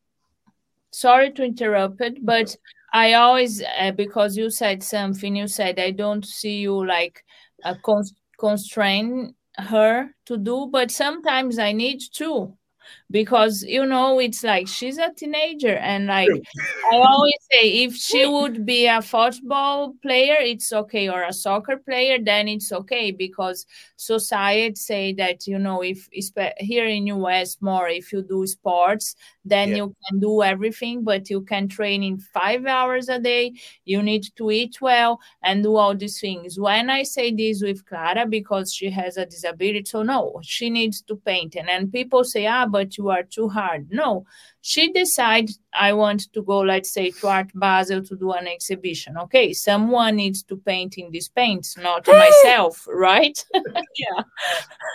[0.93, 2.57] sorry to interrupt it but
[2.93, 7.23] i always uh, because you said something you said i don't see you like
[7.65, 8.05] uh, con-
[8.39, 12.57] constrain her to do but sometimes i need to
[13.11, 16.29] because you know it's like she's a teenager and like
[16.93, 21.77] i always say if she would be a football player it's okay or a soccer
[21.77, 23.67] player then it's okay because
[23.97, 26.09] society say that you know if
[26.59, 29.77] here in us more if you do sports then yeah.
[29.77, 33.53] you can do everything but you can train in five hours a day
[33.85, 36.59] you need to eat well and do all these things.
[36.59, 41.03] When i say this with clara because she has a disability so no she needs
[41.03, 41.57] to paint.
[41.57, 43.89] And then people say ah but you are too hard.
[43.91, 44.27] No
[44.63, 49.17] she decided i want to go let's say to art basel to do an exhibition.
[49.17, 53.45] Okay someone needs to paint in these paints not myself right?
[53.97, 54.23] Yeah.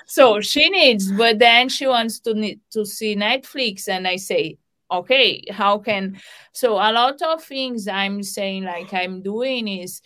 [0.06, 4.58] So she needs but then she wants to need to see netflix and i say
[4.92, 6.20] okay how can
[6.52, 10.02] so a lot of things i'm saying like i'm doing is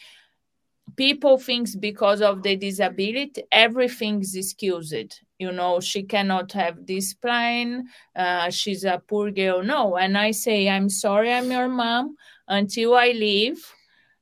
[0.96, 7.88] people thinks because of the disability everything's excused you know she cannot have this plan
[8.16, 9.64] uh, she's a poor girl.
[9.64, 12.16] No and i say i'm sorry i'm your mom.
[12.48, 13.64] Until i leave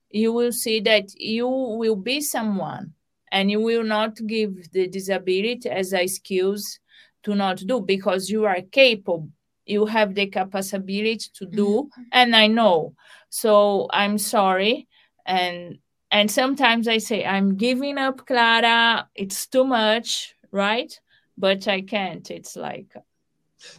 [0.09, 2.93] you will see that you will be someone
[3.31, 6.79] and you will not give the disability as a excuse
[7.23, 9.27] to not do because you are capable.
[9.65, 12.01] You have the capability to do mm-hmm.
[12.13, 12.93] and i know.
[13.29, 14.87] So i'm sorry
[15.25, 15.79] and
[16.11, 19.09] and sometimes i say i'm giving up clara.
[19.15, 20.97] It's too much right
[21.37, 22.29] but i can't.
[22.31, 22.93] It's like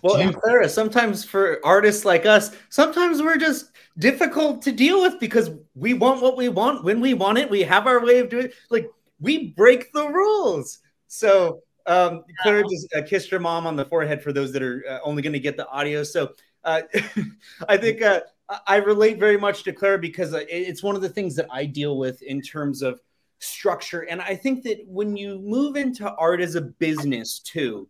[0.03, 5.21] well and clara sometimes for artists like us sometimes we're just difficult to deal with
[5.21, 6.85] because we want what we want.
[6.85, 8.55] When we want it we have our way of doing it.
[8.71, 8.91] Like
[9.21, 10.79] we break the rules.
[11.07, 14.85] So um, Clara just uh, kissed her mom on the forehead for those that are
[14.89, 16.03] uh, only going to get the audio.
[16.03, 16.33] So
[16.65, 16.83] uh,
[17.69, 18.21] I think uh,
[18.67, 21.65] I relate very much to Clara because uh, it's one of the things that I
[21.65, 23.01] deal with in terms of
[23.39, 24.01] structure.
[24.01, 27.89] And I think that when you move into art as a business too,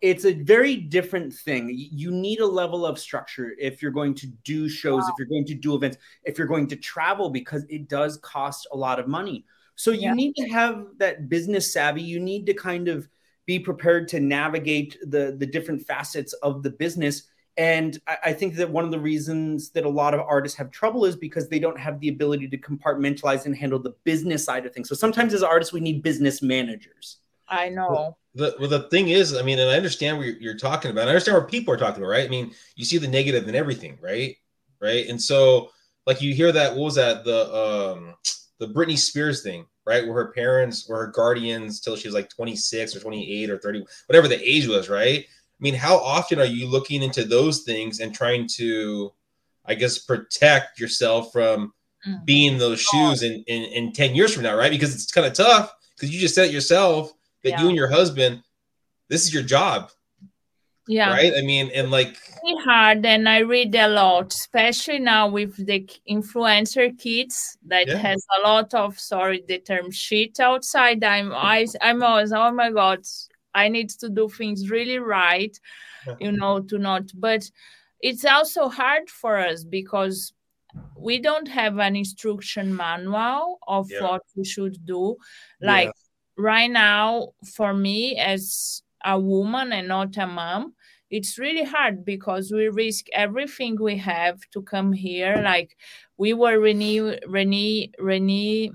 [0.00, 1.70] it's a very different thing.
[1.72, 5.08] You need a level of structure if you're going to do shows, wow.
[5.08, 8.68] if you're going to do events, if you're going to travel, because it does cost
[8.72, 9.46] a lot of money.
[9.76, 10.14] So you yeah.
[10.14, 12.02] need to have that business savvy.
[12.02, 13.08] You need to kind of
[13.46, 17.27] be prepared to navigate the the different facets of the business
[17.58, 20.70] and I, I think that one of the reasons that a lot of artists have
[20.70, 24.64] trouble is because they don't have the ability to compartmentalize and handle the business side
[24.64, 24.88] of things.
[24.88, 27.18] So sometimes as artists we need business managers.
[27.48, 27.88] I know.
[27.90, 30.90] Well, the, well, the thing is i mean and i understand what you're, you're talking
[30.92, 31.08] about.
[31.08, 32.24] I understand what people are talking about right?
[32.24, 34.36] I mean you see the negative in everything right?
[34.80, 35.08] Right?
[35.08, 35.70] And so
[36.06, 37.24] like you hear that what was that?
[37.24, 38.14] The um
[38.60, 40.06] the britney spears thing right?
[40.06, 43.86] Where her parents were her guardians till she was like 26 or 28 or 30,
[44.06, 45.24] whatever the age was, right?
[45.60, 49.12] I mean, how often are you looking into those things and trying to,
[49.64, 51.72] I guess, protect yourself from
[52.06, 52.24] mm.
[52.24, 54.70] being those shoes in, in, in 10 years from now, right?
[54.70, 57.60] Because it's kind of tough because you just said it yourself that yeah.
[57.60, 58.42] you and your husband,
[59.08, 59.90] this is your job
[60.88, 65.28] yeah right i mean and like really hard and i read a lot especially now
[65.28, 67.96] with the influencer kids that yeah.
[67.96, 72.70] has a lot of sorry the term shit outside i'm I, i'm always oh my
[72.72, 73.04] god
[73.54, 75.58] i need to do things really right
[76.20, 77.48] you know to not but
[78.00, 80.32] it's also hard for us because
[80.96, 84.02] we don't have an instruction manual of yeah.
[84.02, 85.16] what we should do
[85.60, 86.42] like yeah.
[86.44, 90.74] right now for me as a woman and not a mom
[91.10, 95.40] it's really hard because we risk everything we have to come here.
[95.42, 95.76] Like
[96.16, 98.70] we were renew, renew, renew,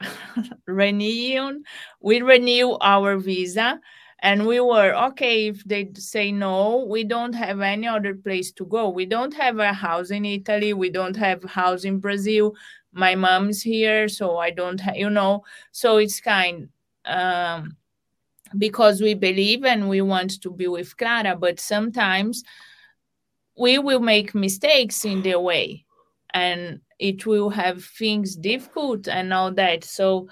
[0.66, 1.62] renew,
[2.00, 3.80] we renew our visa.
[4.22, 8.66] And we were okay if they say no we don't have any other place to
[8.66, 8.90] go.
[8.90, 10.74] We don't have a house in italy.
[10.74, 12.54] We don't have house in brazil.
[12.92, 15.44] My mom's here so i don't have you know.
[15.72, 16.68] So it's kind
[17.06, 17.76] um
[18.58, 22.42] because we believe and we want to be with Clara, but sometimes
[23.56, 25.84] we will make mistakes in the way.
[26.34, 29.82] And it will have things difficult and all that.
[29.84, 30.28] So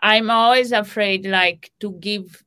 [0.00, 2.42] I'm always afraid like to give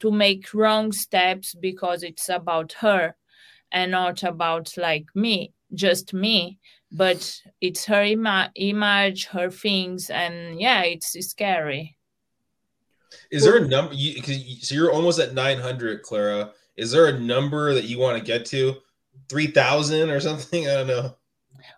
[0.00, 3.14] to make wrong steps because it's about her
[3.70, 6.58] and not about like me, just me.
[6.90, 11.98] But it's her ima- image, her things, and yeah, it's scary.
[13.30, 13.92] Is there a number?
[13.92, 14.22] You,
[14.62, 16.52] so you're almost at 900, Clara.
[16.78, 18.76] Is there a number that you want to get to?
[19.28, 20.66] 3,000 or something?
[20.68, 21.14] I don't know.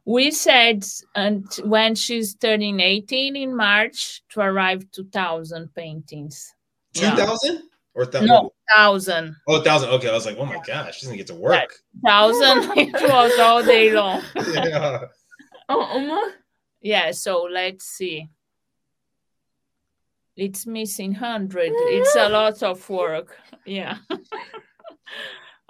[0.04, 6.54] We said and when she's turning 18 in March to arrive 2,000 paintings.
[6.94, 7.60] 2,000 yeah.
[7.94, 8.26] or 1,000?
[8.26, 8.42] No,
[8.74, 9.36] 1,000.
[9.48, 9.88] Oh, 1,000.
[9.90, 10.08] Okay.
[10.08, 11.74] I was like, oh my gosh, she's going to get to work.
[12.00, 12.72] 1,000.
[12.78, 14.22] it was all day long.
[14.36, 15.04] yeah.
[15.68, 16.32] Oh,
[16.80, 17.12] yeah.
[17.12, 18.28] So let's see
[20.40, 23.98] it's missing 100 it's a lot of work yeah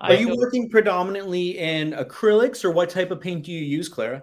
[0.01, 4.23] Are you working predominantly in acrylics or what type of paint do you use, Clara?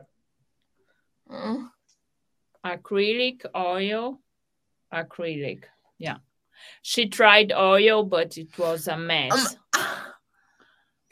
[1.32, 1.70] Mm.
[2.66, 4.20] Acrylic, oil,
[4.92, 5.66] acrylic.
[6.00, 6.18] Yeah.
[6.82, 9.56] She tried oil, but it was a mess.
[9.78, 9.86] Um,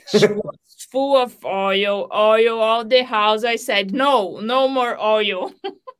[0.07, 0.57] she was
[0.89, 3.43] full of oil, oil all the house.
[3.43, 5.53] I said, no, no more oil.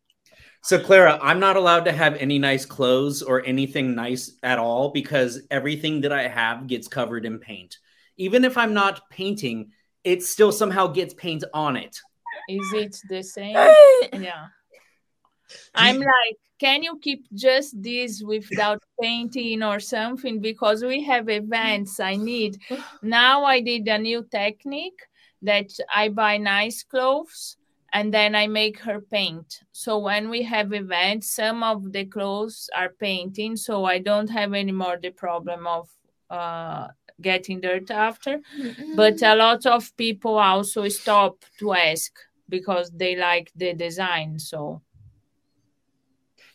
[0.64, 4.90] so, Clara, I'm not allowed to have any nice clothes or anything nice at all
[4.90, 7.78] because everything that I have gets covered in paint
[8.18, 9.72] even if I'm not painting,
[10.04, 12.00] it still somehow gets paint on it.
[12.50, 13.56] Is it the same?
[14.14, 14.48] yeah.
[15.74, 20.40] I'm like, can you keep just this without painting or something?
[20.40, 22.60] Because we have events I need.
[23.02, 25.02] Now I did a new technique
[25.42, 27.58] that I buy nice clothes
[27.94, 29.62] and then I make her paint.
[29.72, 34.54] So when we have events, some of the clothes are painting, so I don't have
[34.54, 35.90] anymore the problem of
[36.30, 36.88] uh,
[37.22, 38.40] getting dirt after.
[38.60, 38.96] Mm-hmm.
[38.96, 42.12] But a lot of people also stop to ask
[42.50, 44.40] because they like the design.
[44.40, 44.82] So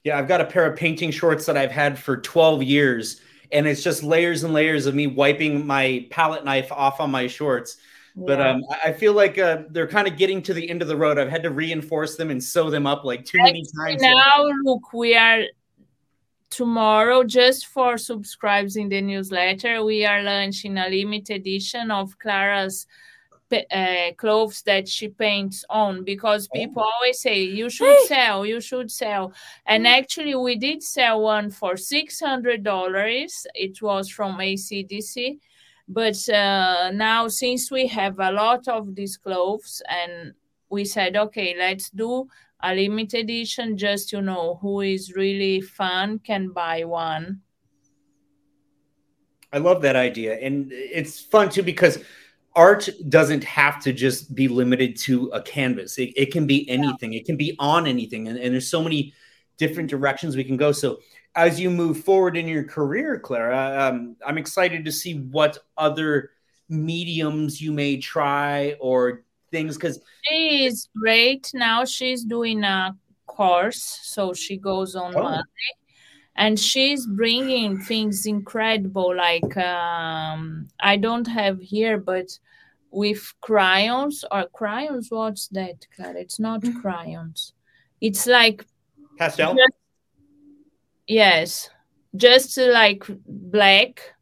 [0.04, 3.20] yeah, I've got a pair of painting shorts that I've had for 12 years,
[3.52, 7.26] and it's just layers and layers of me wiping my palette knife off on my
[7.26, 7.76] shorts.
[8.16, 8.24] Yeah.
[8.26, 10.96] But um, I feel like uh, they're kind of getting to the end of the
[10.96, 11.18] road.
[11.18, 14.00] I've had to reinforce them and sew them up like too many times.
[14.00, 15.42] Now, look, we are
[16.50, 22.86] tomorrow just for subscribers in the newsletter we are launching a limited edition of clara's
[23.52, 26.58] uh, clothes that she paints on because oh.
[26.58, 29.32] people always say you should sell you should sell
[29.66, 29.88] and mm.
[29.88, 35.38] actually we did sell one for $600 it was from acdc
[35.88, 40.34] but uh, now since we have a lot of these clothes and
[40.68, 42.28] we said okay let's do
[42.62, 47.40] a limited edition just you know who is really fun can buy one.
[49.52, 50.38] I love that idea.
[50.38, 51.98] And it's fun too because
[52.54, 55.98] art doesn't have to just be limited to a canvas.
[55.98, 57.12] It, it can be anything.
[57.12, 57.20] Yeah.
[57.20, 58.28] it can be on anything.
[58.28, 59.12] And, and there's so many
[59.56, 60.70] different directions we can go.
[60.70, 61.00] So
[61.34, 66.30] as you move forward in your career clara um, i'm excited to see what other
[66.68, 71.50] mediums you may try or things because she is great.
[71.54, 72.96] Now she's doing a
[73.30, 75.22] course so she goes on oh.
[75.22, 75.72] monday.
[76.36, 82.28] And she's bringing things incredible like um i don't have here but
[82.90, 86.20] with crayons or crayons what's that Clara?
[86.20, 86.80] it's not mm-hmm.
[86.80, 87.52] crayons.
[88.00, 88.64] It's like
[89.18, 89.54] pastel?
[89.54, 89.76] just,
[91.06, 91.70] yes.
[92.16, 94.14] Just like black.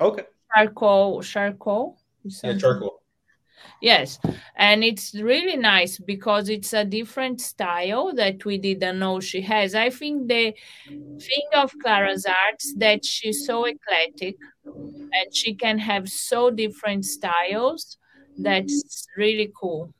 [0.00, 0.24] Okay.
[0.54, 1.98] Charcoal charcoal?
[2.22, 3.00] Yeah, charcoal
[3.84, 4.18] Yes,
[4.56, 9.74] and it's really nice because it's a different style that we didn't know she has.
[9.74, 10.54] I think the
[11.20, 14.36] thing of Clara's arts that she's so eclectic
[15.12, 17.98] and she can have so different styles.
[18.38, 19.92] That's really cool.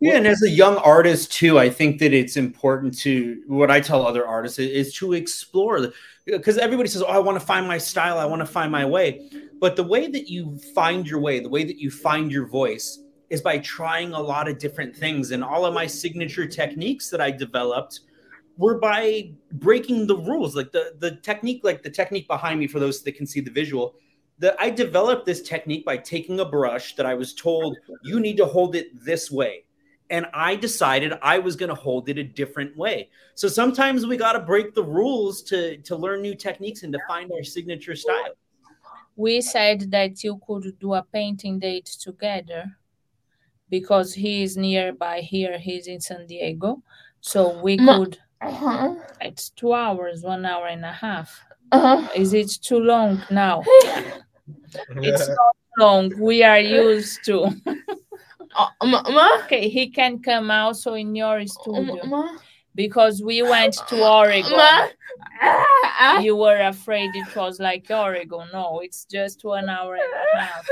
[0.00, 3.80] Yeah, and as a young artist too, I think that it's important to what I
[3.80, 5.92] tell other artists is to explore
[6.26, 8.84] because everybody says, "Oh, I want to find my style, I want to find my
[8.84, 9.22] way."
[9.60, 13.00] But the way that you find your way, the way that you find your voice
[13.30, 15.30] is by trying a lot of different things.
[15.30, 18.00] And all of my signature techniques that I developed
[18.56, 20.54] were by breaking the rules.
[20.54, 23.50] Like the the technique, like the technique behind me for those that can see the
[23.50, 23.94] visual.
[24.40, 28.36] That I developed this technique by taking a brush that I was told you need
[28.38, 29.64] to hold it this way
[30.10, 33.10] and I decided I was going to hold it a different way.
[33.34, 36.98] So sometimes we got to break the rules to to learn new techniques and to
[37.08, 38.34] find our signature style.
[39.16, 42.76] We said that you could do a painting date together
[43.68, 45.58] because he is nearby here.
[45.58, 46.82] He's in San Diego,
[47.20, 48.18] so we could.
[48.40, 48.94] Uh-huh.
[49.20, 51.40] It's two hours, one hour and a half.
[51.72, 52.08] Uh-huh.
[52.14, 53.62] Is it too long now?
[54.96, 56.12] it's not long.
[56.20, 57.50] We are used to.
[58.56, 62.30] Uh, okay, he can come also in your studio
[62.74, 64.18] because we went to ah.
[64.18, 64.52] Oregon.
[64.54, 64.90] Ah.
[65.42, 66.18] Ah.
[66.20, 68.48] you were afraid it was like Oregon.
[68.52, 70.68] No, it's just one hour and a half.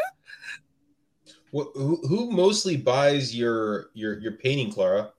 [1.52, 5.12] Well, who, who mostly buys your your your painting, Clara?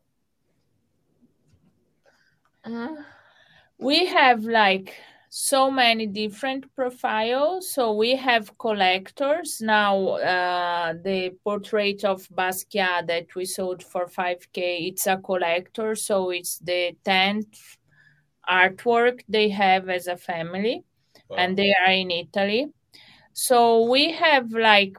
[2.66, 2.96] Uh,
[3.78, 4.96] we have like
[5.36, 7.72] so many different profiles.
[7.74, 10.10] So we have collectors now.
[10.10, 15.96] Uh, the portrait of Basquiat that we sold for 5k, it's a collector.
[15.96, 17.78] So it's the 10th
[18.48, 20.84] artwork they have as a family,
[21.28, 21.38] wow.
[21.38, 22.68] and they are in Italy.
[23.34, 24.96] So we have like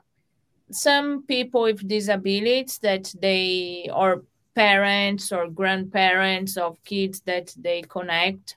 [0.72, 4.24] some people with disabilities that they or
[4.56, 8.56] parents or grandparents of kids that they connect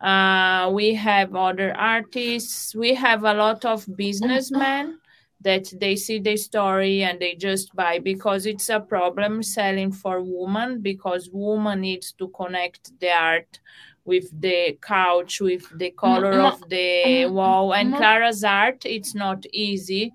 [0.00, 2.74] uh, we have other artists.
[2.74, 4.98] We have a lot of businessmen
[5.40, 10.22] that they see the story and they just buy because it's a problem selling for
[10.22, 13.60] woman because woman needs to connect the art
[14.04, 17.74] with the couch with the color of the wall.
[17.74, 20.12] And clara's art it's not easy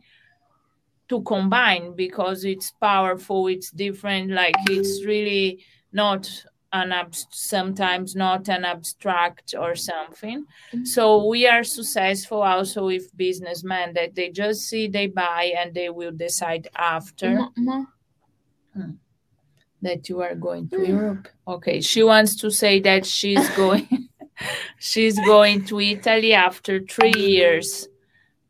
[1.10, 3.48] to combine because it's powerful.
[3.48, 4.32] It's different.
[4.32, 6.30] Like it's really not
[6.74, 10.86] an ab- sometimes not an abstract or something mm-hmm.
[10.86, 15.89] so we are successful also with businessmen that they just see they buy and they
[15.89, 17.82] will decide after mm-hmm.
[18.74, 18.91] hmm.
[19.82, 20.95] that you are going to mm-hmm.
[20.95, 24.07] europe okay she wants to say that she's going
[24.80, 27.88] she's going to italy after three years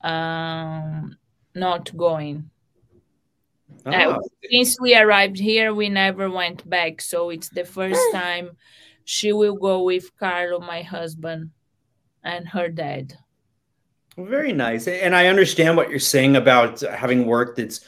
[0.04, 1.18] um
[1.56, 2.51] not going
[3.86, 3.92] Oh.
[3.92, 4.20] Uh,
[4.50, 7.02] since we arrived here, we never went back.
[7.02, 8.52] So it's the first time
[9.06, 11.52] she will go with Carlo, my husband,
[12.24, 13.18] and her dad.
[14.18, 14.88] Very nice.
[14.88, 17.82] And I understand what you're saying about having work that's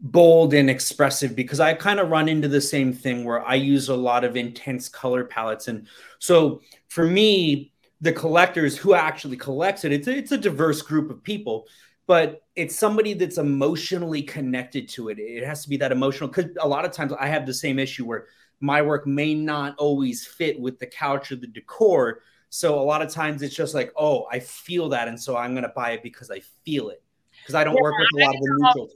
[0.00, 3.88] bold and expressive because I kind of run into the same thing where I use
[3.88, 5.68] a lot of intense color palettes.
[5.68, 5.86] And
[6.18, 11.10] so for me, the collectors who actually collects it, it's a, it's a diverse group
[11.10, 11.66] of people
[12.06, 15.18] but it's somebody that's emotionally connected to it.
[15.18, 17.78] It has to be that emotional because a lot of times I have the same
[17.78, 18.26] issue where
[18.60, 22.20] my work may not always fit with the couch or the decor.
[22.50, 25.52] So a lot of times it's just like, oh, I feel that, and so I'm
[25.52, 27.02] going to buy it because I feel it
[27.40, 28.88] because I don't yeah, work with a lot of the neutral.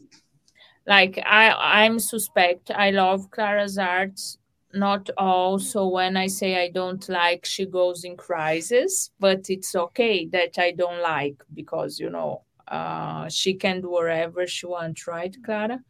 [0.86, 2.70] Like I, I'm suspect.
[2.70, 4.38] I love Clara's arts
[4.76, 5.58] not all.
[5.58, 10.58] So when I say I don't like, she goes in crisis, but it's okay that
[10.58, 15.80] I don't like because, you know, uh, she can do whatever she wants, right, Clara?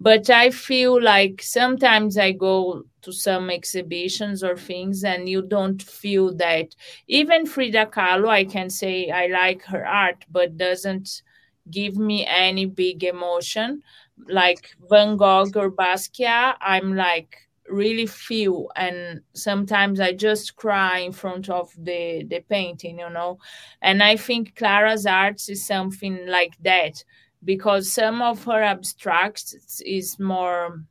[0.00, 5.82] But I feel like sometimes I go to some exhibitions or things and you don't
[5.82, 6.74] feel that.
[7.08, 11.22] Even Frida Kahlo, I can say I like her art, but doesn't
[11.70, 13.82] give me any big emotion.
[14.28, 21.12] Like Van Gogh or Basquiat, I'm like, really feel and sometimes i just cry in
[21.12, 23.38] front of the the painting you know?
[23.82, 27.04] And i think clara's arts is something like that
[27.44, 30.84] because some of her abstracts is more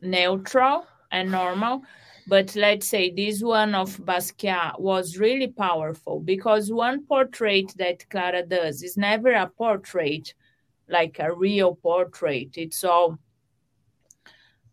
[0.00, 1.82] neutral and normal.
[2.26, 8.44] But let's say this one of basquiat was really powerful because one portrait that clara
[8.46, 10.34] does is never a portrait
[10.88, 12.50] like a real portrait.
[12.56, 13.18] It's all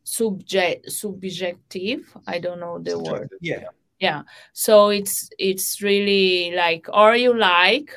[0.10, 2.16] subject subjective.
[2.26, 3.20] I don't know the subjective.
[3.20, 3.64] word yeah.
[3.99, 4.24] Yeah.
[4.53, 7.95] So it's it's really like or you like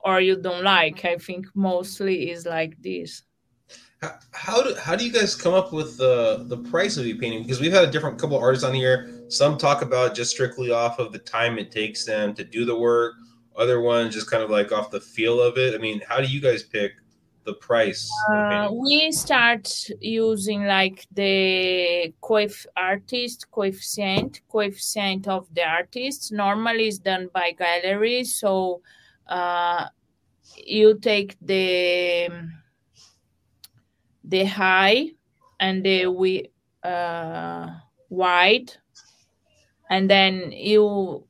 [0.00, 1.04] or you don't like?
[1.04, 3.22] I think mostly is like this.
[4.02, 7.18] How, how do how do you guys come up with the the price of your
[7.18, 9.24] painting because we've had a different couple artists on here.
[9.28, 12.76] Some talk about just strictly off of the time it takes them to do the
[12.76, 13.14] work.
[13.56, 15.74] Other ones just kind of like off the feel of it.
[15.74, 16.92] I mean how do you guys pick
[17.46, 18.10] the price?
[18.28, 26.32] Uh, we start using like the coef- artist coefficient, coefficient of the artist.
[26.32, 28.82] Normally, is done by gallery, so
[29.28, 29.86] uh,
[30.56, 32.28] you take the
[34.24, 35.10] the high
[35.60, 36.50] and the we
[36.82, 37.70] uh,
[38.10, 38.72] wide,
[39.88, 41.24] and then you.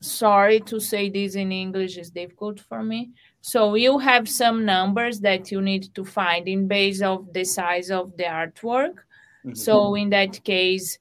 [0.00, 3.10] Sorry to say this in English is difficult for me
[3.42, 7.90] so you have some numbers that you need to find in base of the size
[7.90, 8.96] of the artwork.
[9.44, 9.54] Mm-hmm.
[9.54, 10.98] So in that case,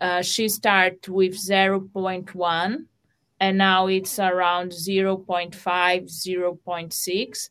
[0.00, 2.84] uh, she start with 0.1
[3.40, 7.50] and now it's around 0.5, 0.6.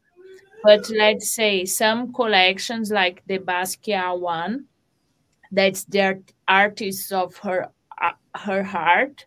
[0.63, 4.65] But let's say some collections like the Basquiat one,
[5.51, 7.69] that's the artist of her
[8.01, 9.25] uh, her heart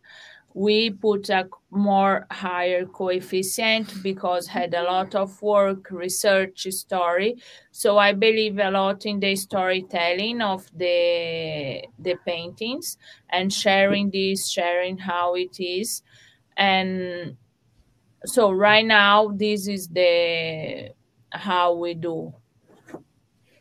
[0.54, 7.36] we put a more higher coefficient because had a lot of work research story.
[7.70, 12.98] So i believe a lot in the storytelling of the the paintings
[13.30, 16.02] and sharing this sharing how it is.
[16.56, 17.36] And
[18.26, 20.90] so right now this is the
[21.30, 22.34] how we do.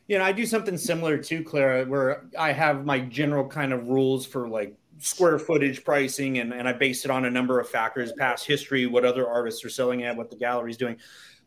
[0.08, 3.88] You know i do something similar too clara where i have my general kind of
[3.88, 7.68] rules for like square footage pricing and, and I based it on a number of
[7.68, 10.98] factors, past history, what other artists are selling at, what the gallery's doing.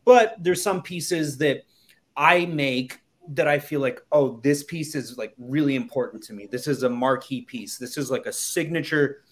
[0.04, 1.62] But there's some pieces that
[2.16, 3.00] I make
[3.30, 6.46] that I feel like, oh, this piece is like really important to me.
[6.46, 7.78] This is a marquee piece.
[7.78, 9.22] This is like a signature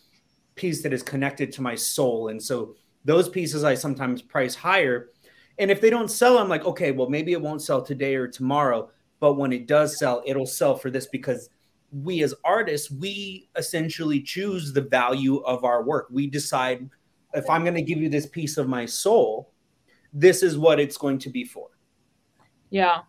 [0.55, 2.29] piece that is connected to my soul.
[2.29, 5.11] And so those pieces I sometimes price higher.
[5.59, 8.29] And if they don't sell, I'm like, okay, well, maybe it won't sell today or
[8.29, 8.91] tomorrow.
[9.21, 11.51] But when it does sell, it'll sell for this because
[11.93, 16.09] we as artists, we essentially choose the value of our work.
[16.11, 16.89] We decide
[17.35, 19.51] if I'm going to give you this piece of my soul,
[20.13, 21.69] this is what it's going to be for.
[22.71, 23.03] Yeah.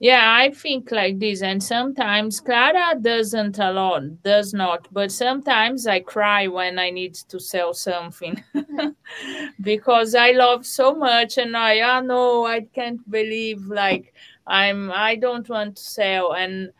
[0.00, 1.40] Yeah, I think like this.
[1.40, 4.88] And sometimes Clara doesn't a lot, does not.
[4.92, 8.42] But sometimes I cry when I need to sell something
[9.62, 11.38] because I love so much.
[11.38, 14.12] And I, oh no, I can't believe like
[14.46, 16.34] I'm, I don't want to sell.
[16.34, 16.70] And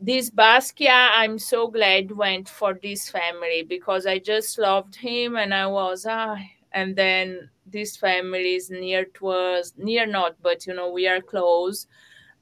[0.00, 5.52] this Basquiat, I'm so glad went for this family because I just loved him and
[5.52, 6.38] I was, ah,
[6.72, 11.20] and then this family is near to us, near not, but you know, we are
[11.20, 11.86] close.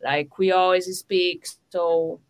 [0.03, 2.21] Like we always speak so.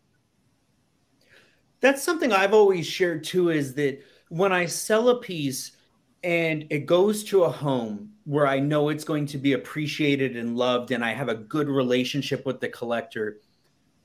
[1.79, 5.73] That's something i've always shared too is that when i sell a piece
[6.23, 10.57] and it goes to a home where i know it's going to be appreciated and
[10.57, 13.41] loved and i have a good relationship with the collector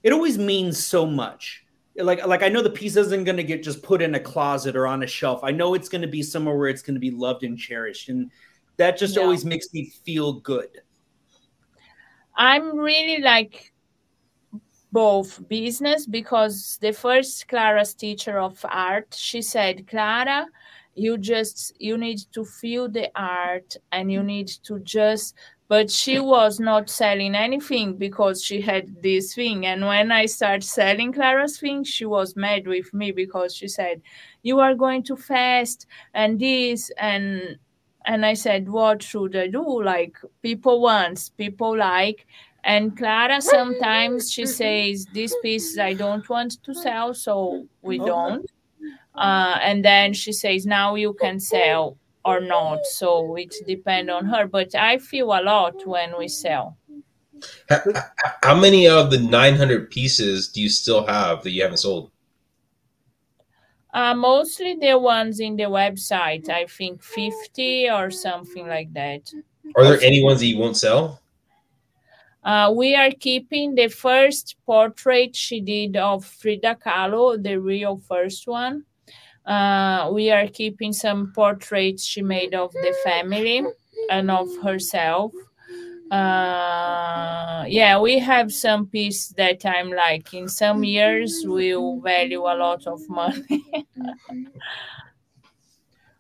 [0.03, 1.65] it always means so much.
[1.97, 4.77] Like like i know the piece isn't going to get just put in a closet
[4.77, 5.45] or on a shelf.
[5.45, 8.09] I know it's going to be somewhere where it's going to be loved and cherished
[8.09, 8.31] and
[8.79, 9.23] that just yeah.
[9.23, 10.81] always makes me feel good.
[12.35, 13.73] I'm really like
[14.91, 20.47] both business because the first Clara's teacher of art, she said, Clara,
[20.95, 25.35] you just you need to feel the art and you need to just
[25.69, 30.63] but she was not selling anything because she had this thing and when i started
[30.63, 34.03] selling clara's thing she was mad with me because she said
[34.43, 37.59] you are going too fast and this and
[38.05, 39.83] and I said, What should I do?
[39.83, 42.27] Like, people want, people like.
[42.65, 48.07] And Clara sometimes she says, This piece I don't want to sell, so we oh.
[48.07, 48.52] don't.
[49.15, 52.87] Uh, and then she says, Now you can sell or not.
[52.87, 54.47] So it depends on her.
[54.47, 56.77] But I feel a lot when we sell.
[58.43, 62.11] How many of the 900 pieces do you still have that you haven't sold?
[63.93, 66.49] Uh, mostly the ones in the website.
[66.49, 69.31] I think 50 or something like that.
[69.77, 71.21] Are there any ones that you won't sell?
[72.43, 78.49] Uh, we are keeping the first portrait she did of Frida Kahlo, the real first
[78.49, 78.85] one.
[79.45, 83.65] Uh, we are keeping some portraits she made of the family
[84.11, 85.33] and of herself.
[86.11, 92.53] Uh yeah we have some piece that i'm like in some years will value a
[92.55, 93.87] lot of money.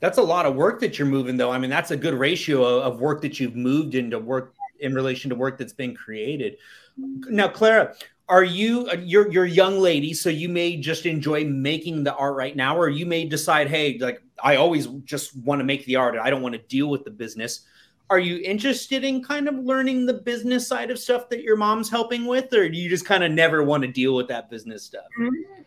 [0.01, 1.53] That's a lot of work that you're moving though.
[1.53, 5.29] I mean that's a good ratio of work that you've moved into work in relation
[5.29, 6.57] to work that's been created.
[6.97, 7.95] Now clara
[8.33, 12.35] are you you're you're a young lady so you may just enjoy making the art
[12.35, 15.97] right now or you may decide hey like i always just want to make the
[15.97, 17.66] art i don't want to deal with the business.
[18.11, 21.89] Are you interested in kind of learning the business side of stuff that your mom's
[21.89, 24.83] helping with or do you just kind of never want to deal with that business
[24.83, 25.07] stuff?
[25.18, 25.62] Mm-hmm.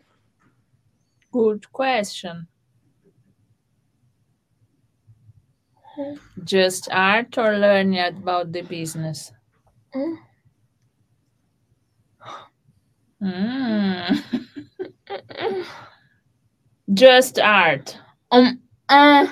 [1.31, 2.47] Good question.
[6.43, 9.31] Just art or learning about the business
[9.95, 10.21] mm-hmm.
[13.21, 14.45] Mm.
[16.93, 17.97] just art.
[18.31, 19.27] Um uh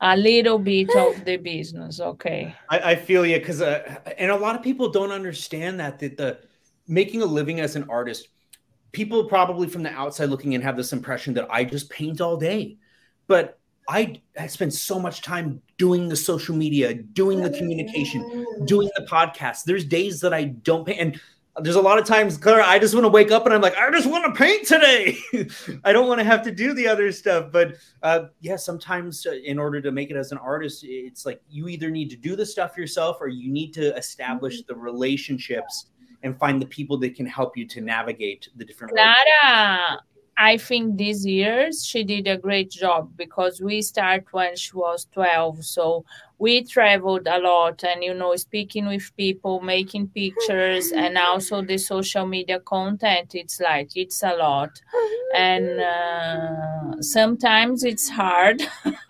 [0.00, 2.54] a little bit of the business okay.
[2.68, 6.16] I, I feel you because uh, and a lot of people don't understand that that
[6.16, 6.40] the
[6.86, 8.28] making a living as an artist
[8.92, 12.36] people probably from the outside looking in have this impression that i just paint all
[12.36, 12.76] day.
[13.26, 13.58] But
[13.88, 19.06] i i spend so much time doing the social media doing the communication doing the
[19.10, 19.64] podcast.
[19.64, 21.20] There's days that i don't paint and
[21.60, 23.76] there's a lot of times, Clara, I just want to wake up and I'm like,
[23.76, 25.16] I just want to paint today.
[25.84, 27.52] I don't want to have to do the other stuff.
[27.52, 31.40] But uh, yeah, sometimes uh, in order to make it as an artist, it's like
[31.48, 35.86] you either need to do the stuff yourself or you need to establish the relationships
[36.24, 38.92] and find the people that can help you to navigate the different.
[38.92, 40.00] Clara,
[40.36, 45.06] I think these years she did a great job because we start when she was
[45.12, 45.64] 12.
[45.64, 46.04] So
[46.38, 51.78] we traveled a lot and, you know, speaking with people, making pictures, and also the
[51.78, 53.34] social media content.
[53.34, 54.70] It's like, it's a lot.
[55.36, 58.62] And uh, sometimes it's hard.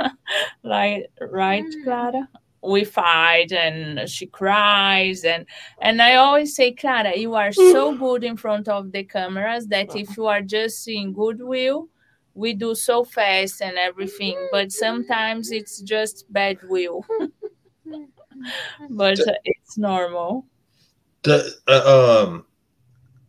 [0.63, 2.29] like, right, Clara?
[2.67, 5.47] We fight and she cries and
[5.81, 9.95] and i always say clara you are so good in front of the cameras that
[9.95, 11.89] if you are just in goodwill
[12.35, 17.05] we do so fast and everything but sometimes it's just bad will.
[18.91, 20.47] But it's normal.
[21.23, 22.45] the, uh, um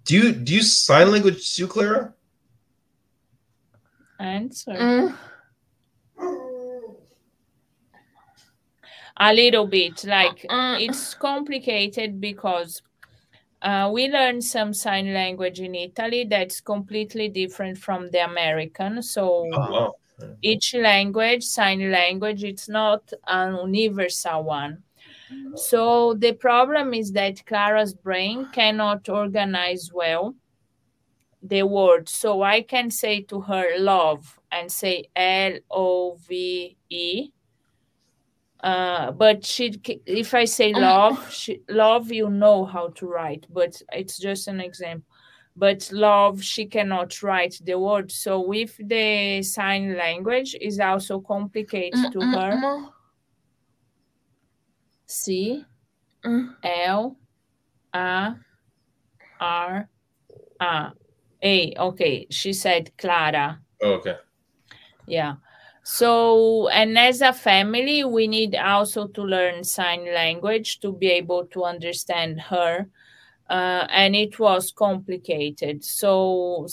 [0.04, 2.14] do you do you sign language too clara?
[4.20, 4.72] Answer.
[4.72, 5.16] Mm.
[9.18, 12.82] A little bit like uh, it's complicated because
[13.62, 19.48] uh, we learned some sign language in italy that's completely different from the american so
[19.54, 19.96] oh, wow.
[20.42, 24.84] each language sign language it's not a universal one
[25.56, 30.36] So the problem is that Clara's brain cannot organize well
[31.42, 32.10] the word.
[32.10, 37.32] So I can say to her love and say L O V E.
[38.66, 43.46] Uh, but she, if I say oh love, she, love, you know how to write,
[43.54, 45.06] but it's just an example.
[45.56, 48.12] But love, she cannot write the word.
[48.12, 52.58] So with the sign language, is also complicated to mm, mm, her.
[52.58, 52.92] Mm.
[55.06, 55.64] C
[56.64, 57.18] L
[57.94, 58.36] A
[59.40, 59.90] R
[60.60, 60.92] A.
[61.44, 61.74] A.
[61.78, 63.60] Okay, she said Clara.
[63.84, 64.16] Oh, okay.
[65.06, 65.36] Yeah.
[65.86, 71.46] So, and as a family, we need also to learn sign language to be able
[71.48, 72.90] to understand her.
[73.48, 75.84] Uh, and it was complicated.
[75.84, 76.68] So,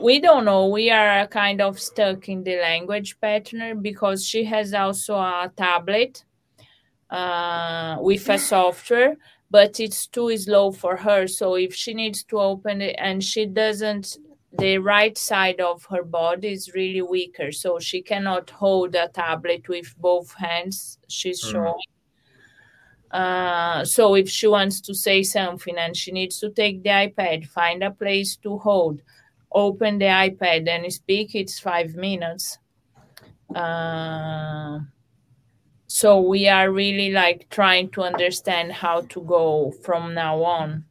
[0.00, 0.68] we don't know.
[0.68, 6.24] We are kind of stuck in the language pattern because she has also a tablet
[7.10, 9.16] uh, with a software,
[9.50, 11.26] but it's too slow for her.
[11.26, 14.18] So if she needs to open it and she doesn't,
[14.58, 19.68] the right side of her body is really weaker, so she cannot hold a tablet
[19.68, 20.98] with both hands.
[21.08, 21.52] She's mm.
[21.52, 21.74] showing.
[23.10, 27.46] Uh, so if she wants to say something and she needs to take the iPad,
[27.46, 29.02] find a place to hold,
[29.52, 32.58] open the iPad and speak, it's five minutes.
[33.54, 34.80] Uh,
[35.86, 40.84] so we are really like trying to understand how to go from now on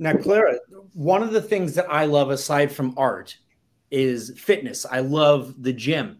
[0.00, 0.58] now clara
[0.94, 3.36] one of the things that i love aside from art
[3.90, 4.86] is fitness.
[4.86, 6.18] I love the gym.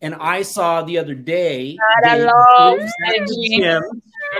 [0.00, 3.82] And i saw the other day I love the gym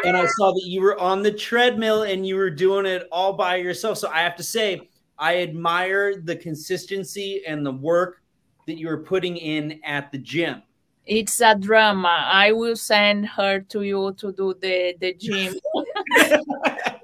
[0.05, 3.35] and i saw that you were on the treadmill and you were doing it all
[3.35, 3.99] by yourself.
[3.99, 8.23] So i have to say i admire the consistency and the work
[8.67, 10.63] that you were putting in at the gym.
[11.05, 12.31] It's a drama.
[12.33, 15.55] I will send her to you to do the, the gym.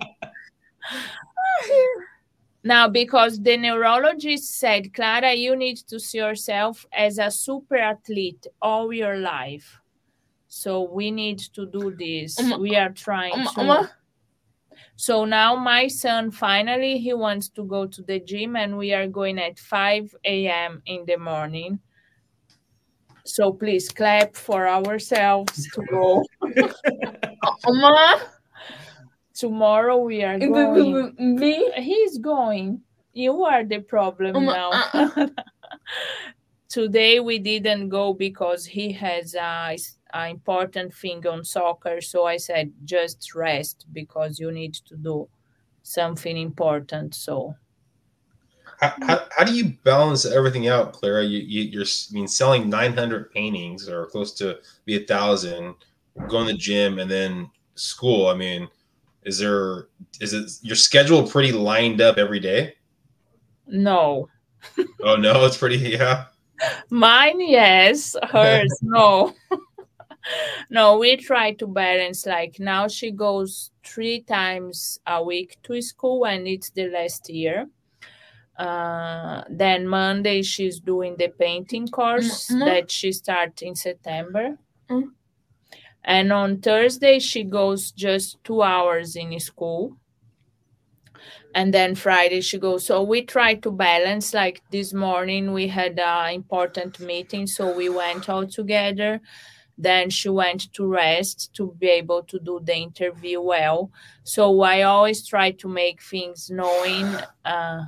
[2.65, 8.47] now, because the neurologist said, Clara, you need to see yourself as a super athlete
[8.61, 9.81] all your life.
[10.49, 12.39] So we need to do this.
[12.41, 13.61] Um, we are trying um, to.
[13.61, 13.89] Um,
[14.97, 19.07] so now my son finally he wants to go to the gym and we are
[19.07, 20.83] going at 5 a.m.
[20.87, 21.79] in the morning
[23.29, 26.25] so please clap for ourselves to go.
[29.39, 31.14] Tomorrow we are going.
[31.16, 31.70] Me?
[31.76, 32.80] He's going.
[33.12, 34.70] You are the problem now.
[34.72, 35.28] Uh-uh.
[36.68, 39.78] Today we didn't go because he has a,
[40.12, 42.01] a important thing on soccer.
[42.01, 45.28] So I said just rest because you need to do
[45.84, 47.14] something important.
[47.14, 47.55] So
[48.80, 51.24] how, how, how, do you balance everything out, Clara?
[51.24, 55.76] You, you are I mean selling 900 paintings or close to be a thousand,
[56.26, 58.26] going to the gym and then school.
[58.26, 58.68] I mean,
[59.25, 59.89] is there
[60.21, 62.75] is it your schedule pretty lined up every day?
[63.66, 64.29] No.
[65.03, 66.27] oh no, it's pretty yeah.
[66.91, 68.16] Mine, yes.
[68.31, 69.35] Hers, no.
[70.71, 72.27] no, we try to balance.
[72.27, 77.69] Like now, she goes three times a week to school, and it's the last year.
[78.59, 82.64] Uh, then Monday she's doing the painting course mm-hmm.
[82.64, 84.59] that she starts in September.
[84.91, 85.09] Mm-hmm.
[86.09, 89.99] And on Thursday she goes just two hours in school.
[91.55, 92.87] And then Friday she goes.
[92.87, 94.33] So we try to balance.
[94.33, 99.21] Like this morning we had an important meeting, so we went all together.
[99.77, 103.91] Then she went to rest to be able to do the interview well.
[104.25, 107.05] So I always try to make things knowing.
[107.45, 107.85] Uh,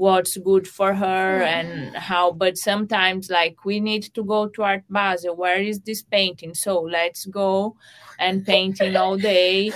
[0.00, 4.84] what's good for her and how but sometimes like we need to go to art
[4.88, 5.36] basel.
[5.36, 6.54] Where is this painting?
[6.54, 7.76] So let's go
[8.18, 9.72] and painting all day.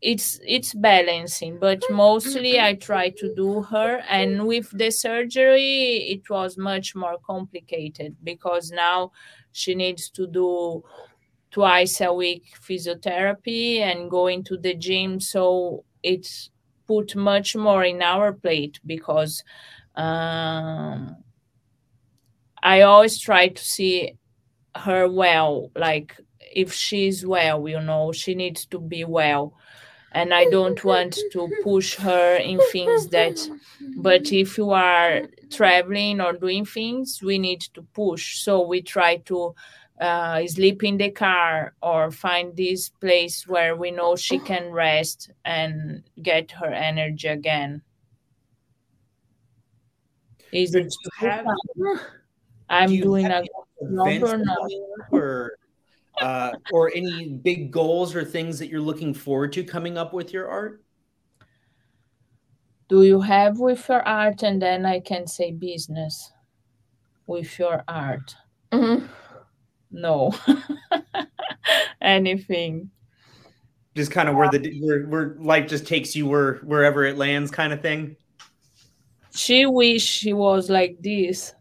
[0.00, 4.02] It's it's balancing but mostly i try to do her.
[4.08, 9.12] And with the surgery it was much more complicated because now
[9.52, 10.84] she needs to do
[11.50, 15.20] twice a week physiotherapy and going to the gym.
[15.20, 16.50] So it's
[16.88, 19.44] put much more in our plate because
[19.94, 21.14] um,
[22.62, 24.14] I always try to see
[24.74, 25.70] her well.
[25.76, 26.16] Like
[26.54, 29.54] if she's well, you know, she needs to be well.
[30.12, 33.46] And I don't want to push her in things that,
[33.98, 38.38] but if you are traveling or doing things, we need to push.
[38.38, 39.54] So we try to
[40.00, 45.30] uh, sleep in the car or find this place where we know she can rest
[45.44, 47.82] and get her energy again.
[50.52, 51.46] Is it have,
[52.70, 53.44] I'm do doing a
[53.82, 54.42] number
[55.12, 55.58] or
[56.20, 60.32] uh, or any big goals or things that you're looking forward to coming up with
[60.32, 60.82] your art?
[62.88, 66.32] Do you have with your art, and then I can say business
[67.26, 68.34] with your art?
[68.72, 69.06] Mm-hmm.
[69.90, 70.34] No,
[72.00, 72.90] anything.
[73.94, 77.16] Just kind of where the uh, where, where life just takes you where wherever it
[77.16, 78.16] lands, kind of thing.
[79.34, 81.54] She wish she was like this.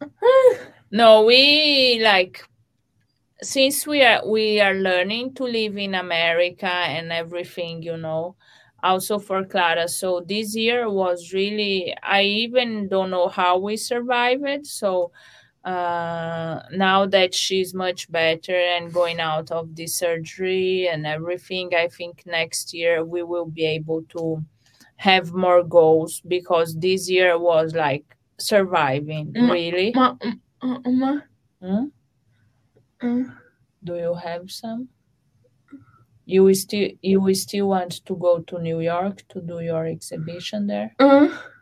[0.90, 2.42] no, we like
[3.42, 8.36] since we are we are learning to live in America and everything, you know,
[8.82, 9.88] also for Clara.
[9.88, 14.66] So this year was really I even don't know how we survived.
[14.66, 15.12] So
[15.66, 21.88] uh, now that she's much better and going out of the surgery and everything, I
[21.88, 24.44] think next year we will be able to
[24.96, 28.04] have more goals because this year was like
[28.38, 29.50] surviving Mm.
[29.50, 29.92] really.
[29.92, 30.18] Mm,
[30.62, 31.22] mm, mm,
[31.60, 31.86] Hmm?
[33.02, 33.36] mm.
[33.84, 34.88] Do you have some?
[36.24, 39.86] You will still you will still want to go to New York to do your
[39.86, 40.94] exhibition there?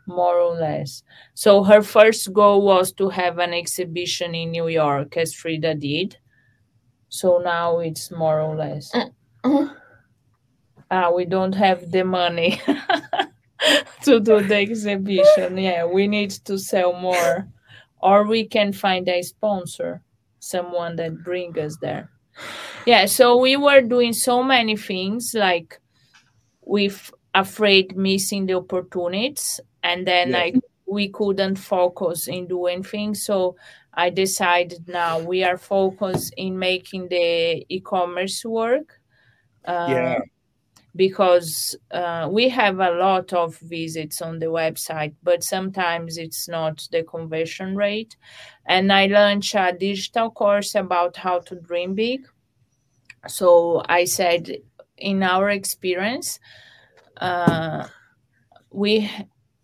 [0.07, 1.03] More or less.
[1.33, 6.17] So her first goal was to have an exhibition in New York as Frida did.
[7.09, 8.91] So now it's more or less.
[9.43, 9.75] Mm.
[10.91, 12.61] Ah, we don't have the money
[14.03, 15.57] to do the exhibition.
[15.57, 17.47] Yeah, we need to sell more.
[18.01, 20.03] Or we can find a sponsor,
[20.39, 22.11] someone that bring us there.
[22.85, 25.79] Yeah, so we were doing so many things like
[26.61, 29.59] with afraid missing the opportunities
[29.89, 30.39] and then Yeah.
[30.39, 30.55] like
[30.87, 33.25] we couldn't focus in doing things.
[33.25, 33.55] So
[33.93, 38.87] I decided now we are focused in making the e-commerce work.
[39.65, 40.19] Uh, Yeah.
[40.95, 46.87] because uh, we have a lot of visits on the website, but sometimes it's not
[46.91, 48.15] the conversion rate.
[48.65, 52.21] And I launched a digital course about how to dream big.
[53.27, 54.57] So I said,
[54.97, 56.39] in our experience,
[57.17, 57.87] uh,
[58.71, 59.09] we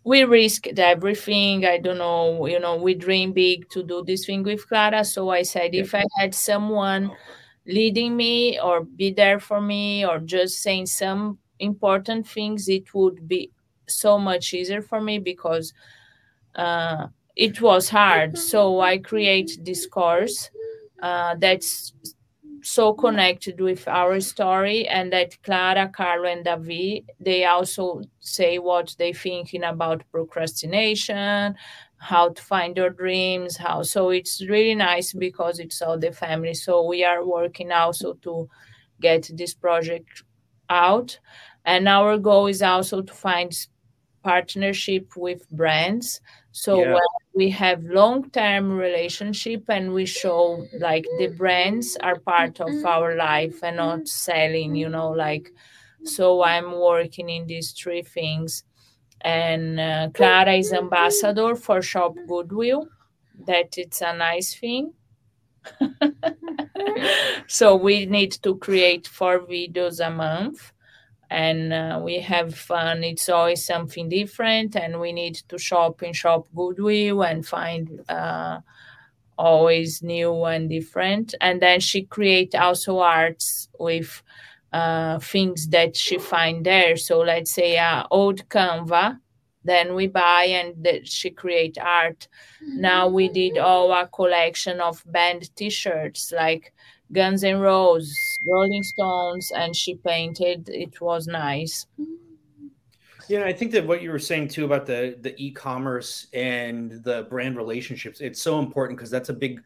[0.03, 1.65] we risked everything.
[1.65, 5.03] I don't know, you know, we dream big to do this thing with Clara.
[5.05, 7.11] So I said, if I had someone
[7.67, 13.27] leading me or be there for me or just saying some important things it would
[13.27, 13.51] be
[13.87, 15.73] so much easier for me because
[16.55, 20.49] uh, it was hard so i create this course
[21.01, 21.93] uh, that's
[22.63, 28.95] so connected with our story and that clara carlo and david they also say what
[28.99, 31.55] they thinking about procrastination
[31.97, 36.53] how to find your dreams how so it's really nice because it's all the family.
[36.53, 38.49] So we are working also to
[38.99, 40.23] get this project
[40.69, 41.19] out.
[41.65, 43.51] And our goal is also to find
[44.23, 46.21] partnership with brands
[46.51, 46.93] so Yeah.
[46.93, 52.85] when we have long-term relationship and we show like the brands are part of mm-hmm.
[52.85, 54.05] our life and not mm-hmm.
[54.05, 55.51] selling you know like
[56.03, 58.63] so i'm working in these three things
[59.23, 60.85] and uh, Clara is mm-hmm.
[60.85, 62.87] ambassador for Shop Goodwill.
[63.45, 64.93] That it's a nice thing.
[67.47, 70.70] so we need to create four videos a month,
[71.31, 73.03] and uh, we have fun.
[73.03, 78.01] It's always something different, and we need to shop in Shop Goodwill and find.
[78.07, 78.59] Uh,
[79.37, 84.21] always new and different and then she create also arts with
[84.73, 86.95] uh, things that she find there.
[86.95, 89.19] So let's say a old Canva,
[89.63, 92.27] then we buy and that she create art.
[92.61, 96.73] Now we did all a collection of band T-shirts like
[97.11, 100.69] Guns N' Roses, Rolling Stones, and she painted.
[100.69, 101.85] It was nice.
[103.27, 107.27] Yeah, I think that what you were saying too about the the e-commerce and the
[107.29, 109.61] brand relationships, it's so important because that's a big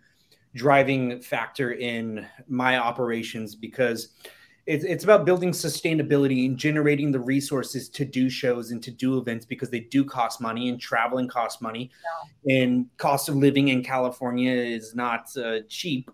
[0.56, 4.10] driving factor in my operations because
[4.66, 9.18] it's it's about building sustainability and generating the resources to do shows and to do
[9.18, 11.92] events because they do cost money and traveling costs money
[12.50, 16.10] and cost of living in California is not uh, cheap.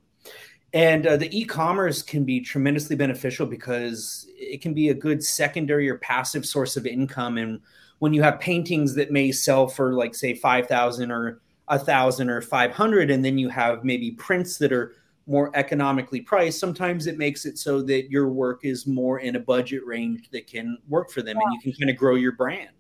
[0.74, 5.90] And uh, the e-commerce can be tremendously beneficial because it can be a good secondary
[5.90, 7.38] or passive source of income.
[7.38, 7.60] And
[8.00, 12.30] when you have paintings that may sell for like say five thousand or a thousand
[12.30, 14.96] or five hundred, and then you have maybe prints that are
[15.28, 19.40] more economically priced, sometimes it makes it so that your work is more in a
[19.40, 22.72] budget range that can work for them, and you can kind of grow your brand.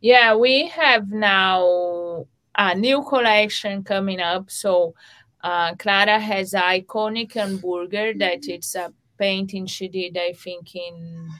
[0.00, 4.50] Yeah, we have now a new collection coming up.
[4.50, 4.94] So
[5.42, 11.30] uh, Clara has iconic hamburger that it's a painting she did, I think, in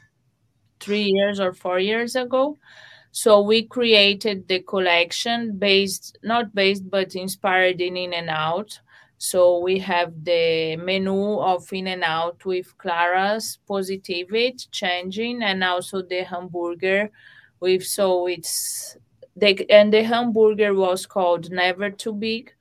[0.80, 2.58] three years or four years ago.
[3.12, 8.80] So we created the collection based, not based, but inspired in In-N-Out.
[9.18, 17.10] So we have the menu of In-N-Out with Clara's positivity changing, and also the hamburger
[17.60, 18.96] with so it's
[19.36, 22.52] they and the hamburger was called Never Too Big.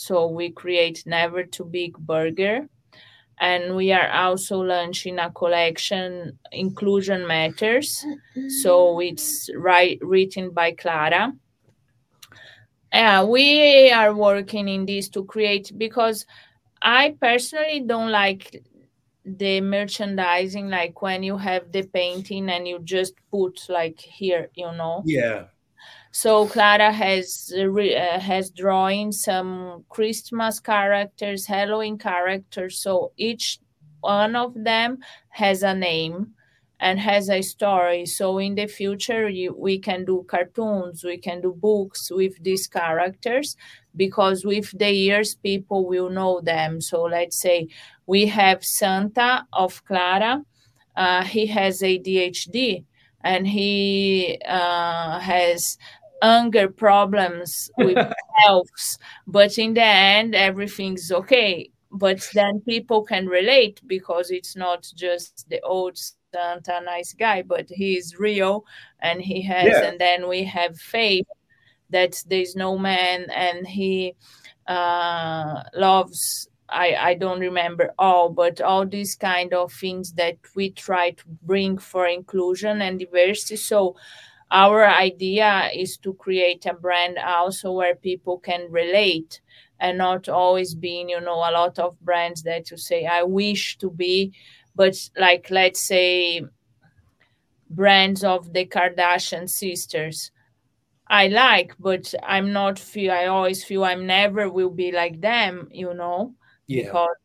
[0.00, 2.66] So we create Never Too Big burger.
[3.38, 8.02] And we are also launching a collection inclusion matters.
[8.62, 11.34] So it's right written by clara.
[12.92, 16.26] Yeah we are working in this to create because
[16.82, 18.64] i personally don't like
[19.24, 24.72] the merchandising like when you have the painting and you just put like here you
[24.72, 25.02] know?
[25.04, 25.44] Yeah.
[26.12, 32.78] So Clara has uh, uh, has drawing some Christmas characters, Halloween characters.
[32.82, 33.60] So each
[34.00, 34.98] one of them
[35.28, 36.34] has a name
[36.80, 38.06] and has a story.
[38.06, 42.66] So in the future, you, we can do cartoons, we can do books with these
[42.66, 43.56] characters
[43.94, 46.80] because with the years, people will know them.
[46.80, 47.68] So let's say
[48.06, 50.44] we have Santa of Clara.
[50.96, 52.84] Uh, he has ADHD
[53.22, 55.76] and he uh, has
[56.22, 57.96] anger problems with
[58.46, 64.86] elves but in the end everything's okay but then people can relate because it's not
[64.94, 65.98] just the old
[66.32, 68.64] santa nice guy but he's real
[69.00, 69.88] and he has Yeah.
[69.88, 71.26] and then we have faith
[71.90, 74.14] that there's no man and he
[74.66, 80.70] uh, loves I, I don't remember all, but all these kind of things that we
[80.70, 83.56] try to bring for inclusion and diversity.
[83.56, 83.96] So
[84.50, 89.40] our idea is to create a brand also where people can relate
[89.78, 93.78] and not always being, you know, a lot of brands that you say, I wish
[93.78, 94.32] to be,
[94.74, 96.42] but like let's say
[97.68, 100.30] brands of the Kardashian sisters.
[101.08, 105.68] I like, but I'm not feel I always feel I'm never will be like them,
[105.72, 106.34] you know
[106.68, 106.84] Yeah.
[106.84, 107.16] because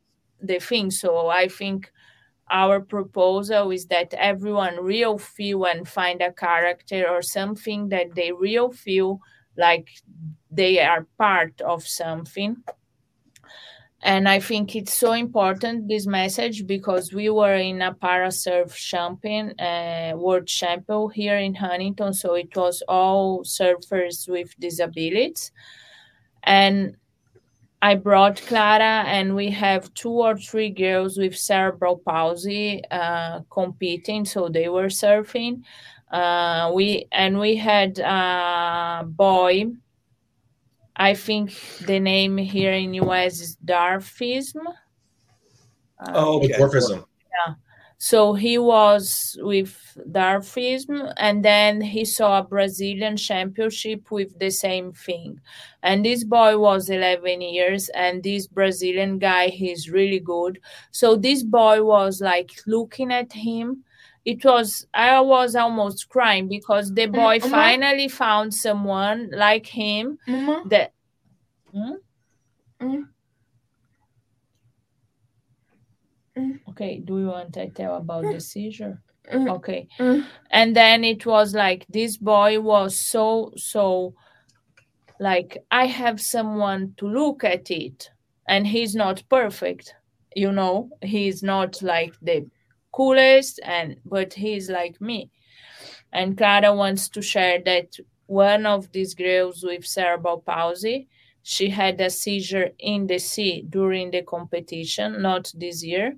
[0.41, 0.91] the thing.
[0.91, 1.91] So I think
[2.49, 8.31] our proposal is that everyone real feel and find a character or something that they
[8.31, 9.19] real feel
[9.57, 9.89] like
[10.51, 12.57] they are part of something.
[14.01, 19.59] And I think it's so important this message because we were in a parasurf champion,
[19.59, 25.51] uh, world champion here in Huntington, so it was all surfers with disabilities,
[26.43, 26.95] and
[27.81, 34.25] I brought Clara, and we have two or three girls with cerebral palsy uh, competing,
[34.25, 35.61] so they were surfing.
[36.11, 39.65] Uh, we and we had a boy.
[40.95, 41.53] I think
[41.85, 44.65] the name here in US is Darfism.
[45.99, 46.53] Uh, Oh, okay.
[46.53, 47.05] Dwarfism.
[47.97, 54.91] So he was with Darfism, and then he saw a Brazilian championship with the same
[54.91, 55.39] thing.
[55.81, 60.59] And this boy was 11 years, and this Brazilian guy, he's really good.
[60.91, 63.83] So this boy was like looking at him.
[64.25, 67.49] It was, I was almost crying because the boy Mama?
[67.49, 70.93] finally found someone like him Mama, that.
[71.71, 71.79] Hmm?
[71.79, 71.97] Mm.
[72.81, 73.07] Mm.
[76.69, 79.01] Okay, do you want I tell about the seizure?
[79.31, 79.87] mm, Okay.
[79.99, 84.13] mm, and then it was like this boy was so so
[85.19, 88.09] like i have someone to look at it
[88.47, 89.95] and he's not perfect
[90.37, 90.89] you know?
[91.01, 92.45] He's not like the
[92.91, 95.31] coolest and but he's like me.
[96.11, 101.07] And clara wants to share that one of these girls with cerebral palsy
[101.45, 106.17] she had a seizure in the sea during the competition not this year.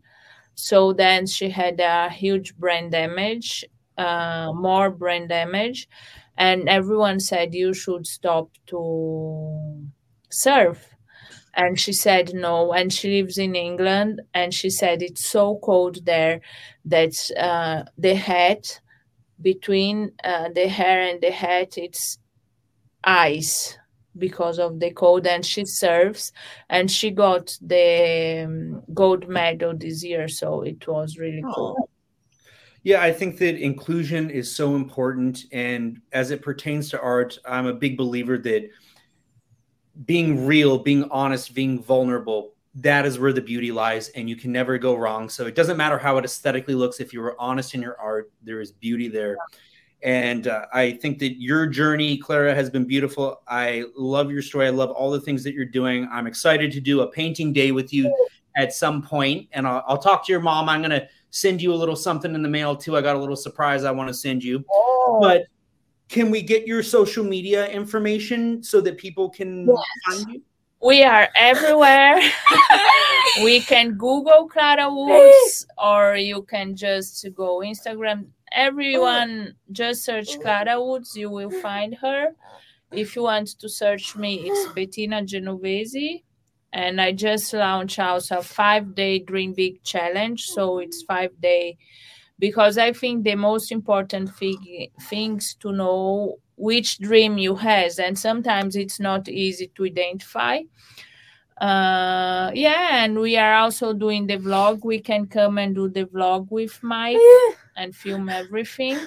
[0.55, 3.65] So then she had a huge brain damage
[3.97, 5.89] uh, more brain damage.
[6.37, 9.87] And everyone said you should stop to
[10.29, 10.95] surf.
[11.55, 12.73] And she said no.
[12.73, 14.21] And she lives in england.
[14.33, 16.41] And she said it's so cold there
[16.85, 18.81] that uh, the hat
[19.41, 22.19] between uh, the hair and the hat it's
[23.03, 23.77] ice
[24.17, 26.31] because of the cold and she serves
[26.69, 31.89] and she got the um, gold medal this year so it was really cool
[32.83, 35.43] Yeah, I think that inclusion is so important.
[35.51, 38.69] And as it pertains to art, I'm a big believer that
[40.05, 44.07] being real, being honest, being vulnerable, that is where the beauty lies.
[44.09, 45.27] And you can never go wrong.
[45.27, 47.01] So it doesn't matter how it aesthetically looks.
[47.01, 49.35] If you were honest in your art, there is beauty there.
[50.03, 53.41] And uh, I think that your journey, Clara, has been beautiful.
[53.47, 54.67] I love your story.
[54.67, 56.07] I love all the things that you're doing.
[56.11, 58.13] I'm excited to do a painting day with you
[58.55, 60.69] at some point, and I'll, I'll talk to your mom.
[60.69, 62.95] I'm going to send you a little something in the mail too.
[62.95, 64.63] I got a little surprise I want to send you.
[64.71, 65.19] Oh.
[65.21, 65.45] But
[66.09, 69.77] can we get your social media information so that people can Yes.
[70.15, 70.41] find you?
[70.81, 72.19] we are everywhere.
[73.43, 78.27] we can Google Clara Woods, or you can just go Instagram.
[78.51, 82.29] Everyone just search Clara Woods, you will find her.
[82.91, 86.23] If you want to search me, it's Bettina Genovese.
[86.73, 90.45] And I just launched also a five day Dream Big challenge.
[90.47, 91.77] So it's five day
[92.39, 98.17] because I think the most important thing, things to know which dream you has and
[98.17, 100.59] sometimes it's not easy to identify
[101.61, 106.05] uh yeah and we are also doing the vlog we can come and do the
[106.05, 107.17] vlog with mike
[107.77, 108.97] and film everything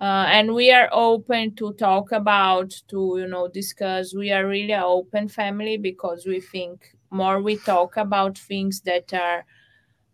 [0.00, 4.72] uh, and we are open to talk about to you know discuss we are really
[4.72, 9.44] an open family because we think more we talk about things that are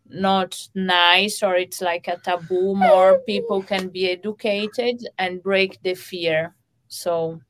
[0.08, 5.94] not nice or it's like a taboo more people can be educated and break the
[5.94, 6.54] fear
[6.88, 7.40] so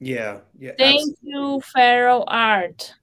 [0.00, 0.72] Yeah, yeah.
[0.76, 2.94] thank abs- you feral art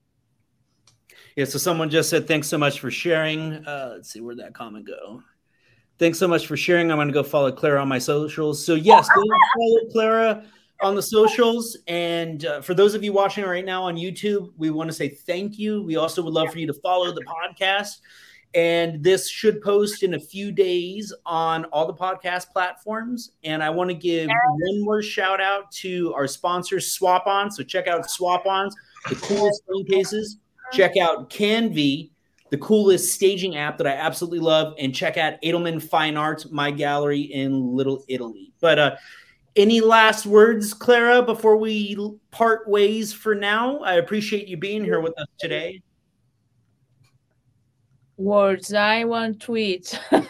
[1.36, 3.64] Yeah, so someone just said thanks so much for sharing.
[3.66, 5.22] Uh, let's see where'd that comment go.
[6.00, 6.90] Thanks so much for sharing.
[6.90, 8.64] I'm going to go follow Clara on my socials.
[8.64, 9.22] So yes, go
[9.56, 10.44] follow Clara
[10.80, 11.76] on the socials.
[11.88, 15.10] And uh, for those of you watching right now on YouTube, we want to say
[15.10, 15.82] thank you.
[15.82, 17.98] We also would love for you to follow the podcast.
[18.54, 23.32] And this should post in a few days on all the podcast platforms.
[23.44, 27.50] And I want to give one more shout out to our sponsors, Swap On.
[27.50, 28.74] So check out Swap Ons,
[29.06, 30.38] the coolest phone cases.
[30.72, 32.10] Check out Canvy,
[32.50, 36.70] the coolest staging app that I absolutely love, and check out Edelman Fine Arts, my
[36.70, 38.52] gallery in Little Italy.
[38.60, 38.96] But uh,
[39.56, 41.96] any last words, Clara, before we
[42.30, 43.78] part ways for now?
[43.78, 45.82] I appreciate you being here with us today.
[48.20, 50.20] words i want tweet you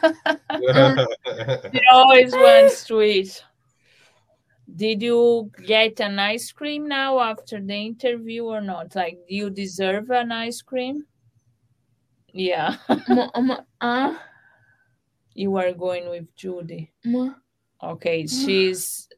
[1.91, 3.43] always want tweet
[4.77, 9.51] did you get an ice cream now after the interview or not like do you
[9.51, 11.05] deserve an ice cream
[12.33, 12.77] yeah
[13.09, 14.15] Ma, ma, uh,
[15.35, 17.35] you are going with judy ma.
[17.83, 19.09] Okay, she's.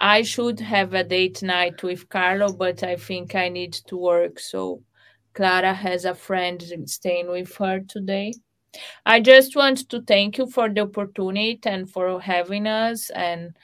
[0.00, 4.40] I should have a date night with Carlo, but I think I need to work.
[4.40, 4.82] So
[5.34, 8.32] Clara has a friend staying with her today.
[9.04, 13.54] I just want to thank you for the opportunity and for having us, and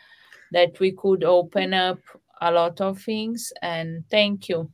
[0.52, 1.98] that we could open up
[2.40, 3.52] a lot of things.
[3.62, 4.70] And thank you.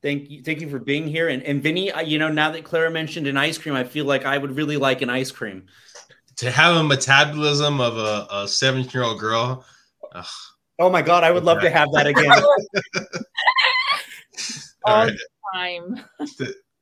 [0.00, 1.28] Thank you, thank you for being here.
[1.28, 4.04] And and Vinnie, I- you know, now that Clara mentioned an ice cream, I feel
[4.04, 5.66] like I would really like an ice cream.
[6.36, 9.64] to have a metabolism of a, a 17 year old girl.
[10.14, 10.24] ugh,
[10.78, 12.30] Oh my god, I would love to have that again.
[14.84, 15.12] all All right.
[15.54, 16.04] Time.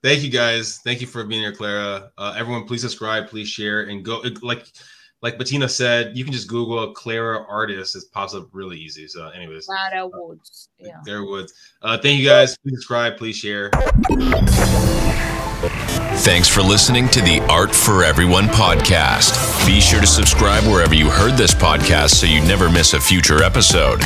[0.02, 0.78] Thank you guys.
[0.84, 2.10] Thank you for being here, Clara.
[2.18, 4.22] Uh, everyone, please subscribe, please share, and go.
[4.42, 4.66] Like,
[5.22, 7.96] like Bettina said, you can just Google Clara artist.
[7.96, 9.08] It pops up really easy.
[9.08, 10.68] So, anyways, Clara Woods.
[10.78, 11.00] Yeah.
[11.04, 11.52] there it was.
[11.82, 12.56] Uh, thank you guys.
[12.58, 13.70] Please subscribe, please share.
[16.20, 19.66] Thanks for listening to the Art for Everyone podcast.
[19.66, 23.42] Be sure to subscribe wherever you heard this podcast so you never miss a future
[23.42, 24.02] episode.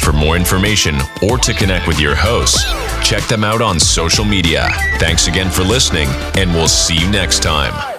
[0.00, 2.64] For more information or to connect with your hosts,
[3.08, 4.68] check them out on social media.
[4.98, 7.93] Thanks again for listening, and we'll see you next time.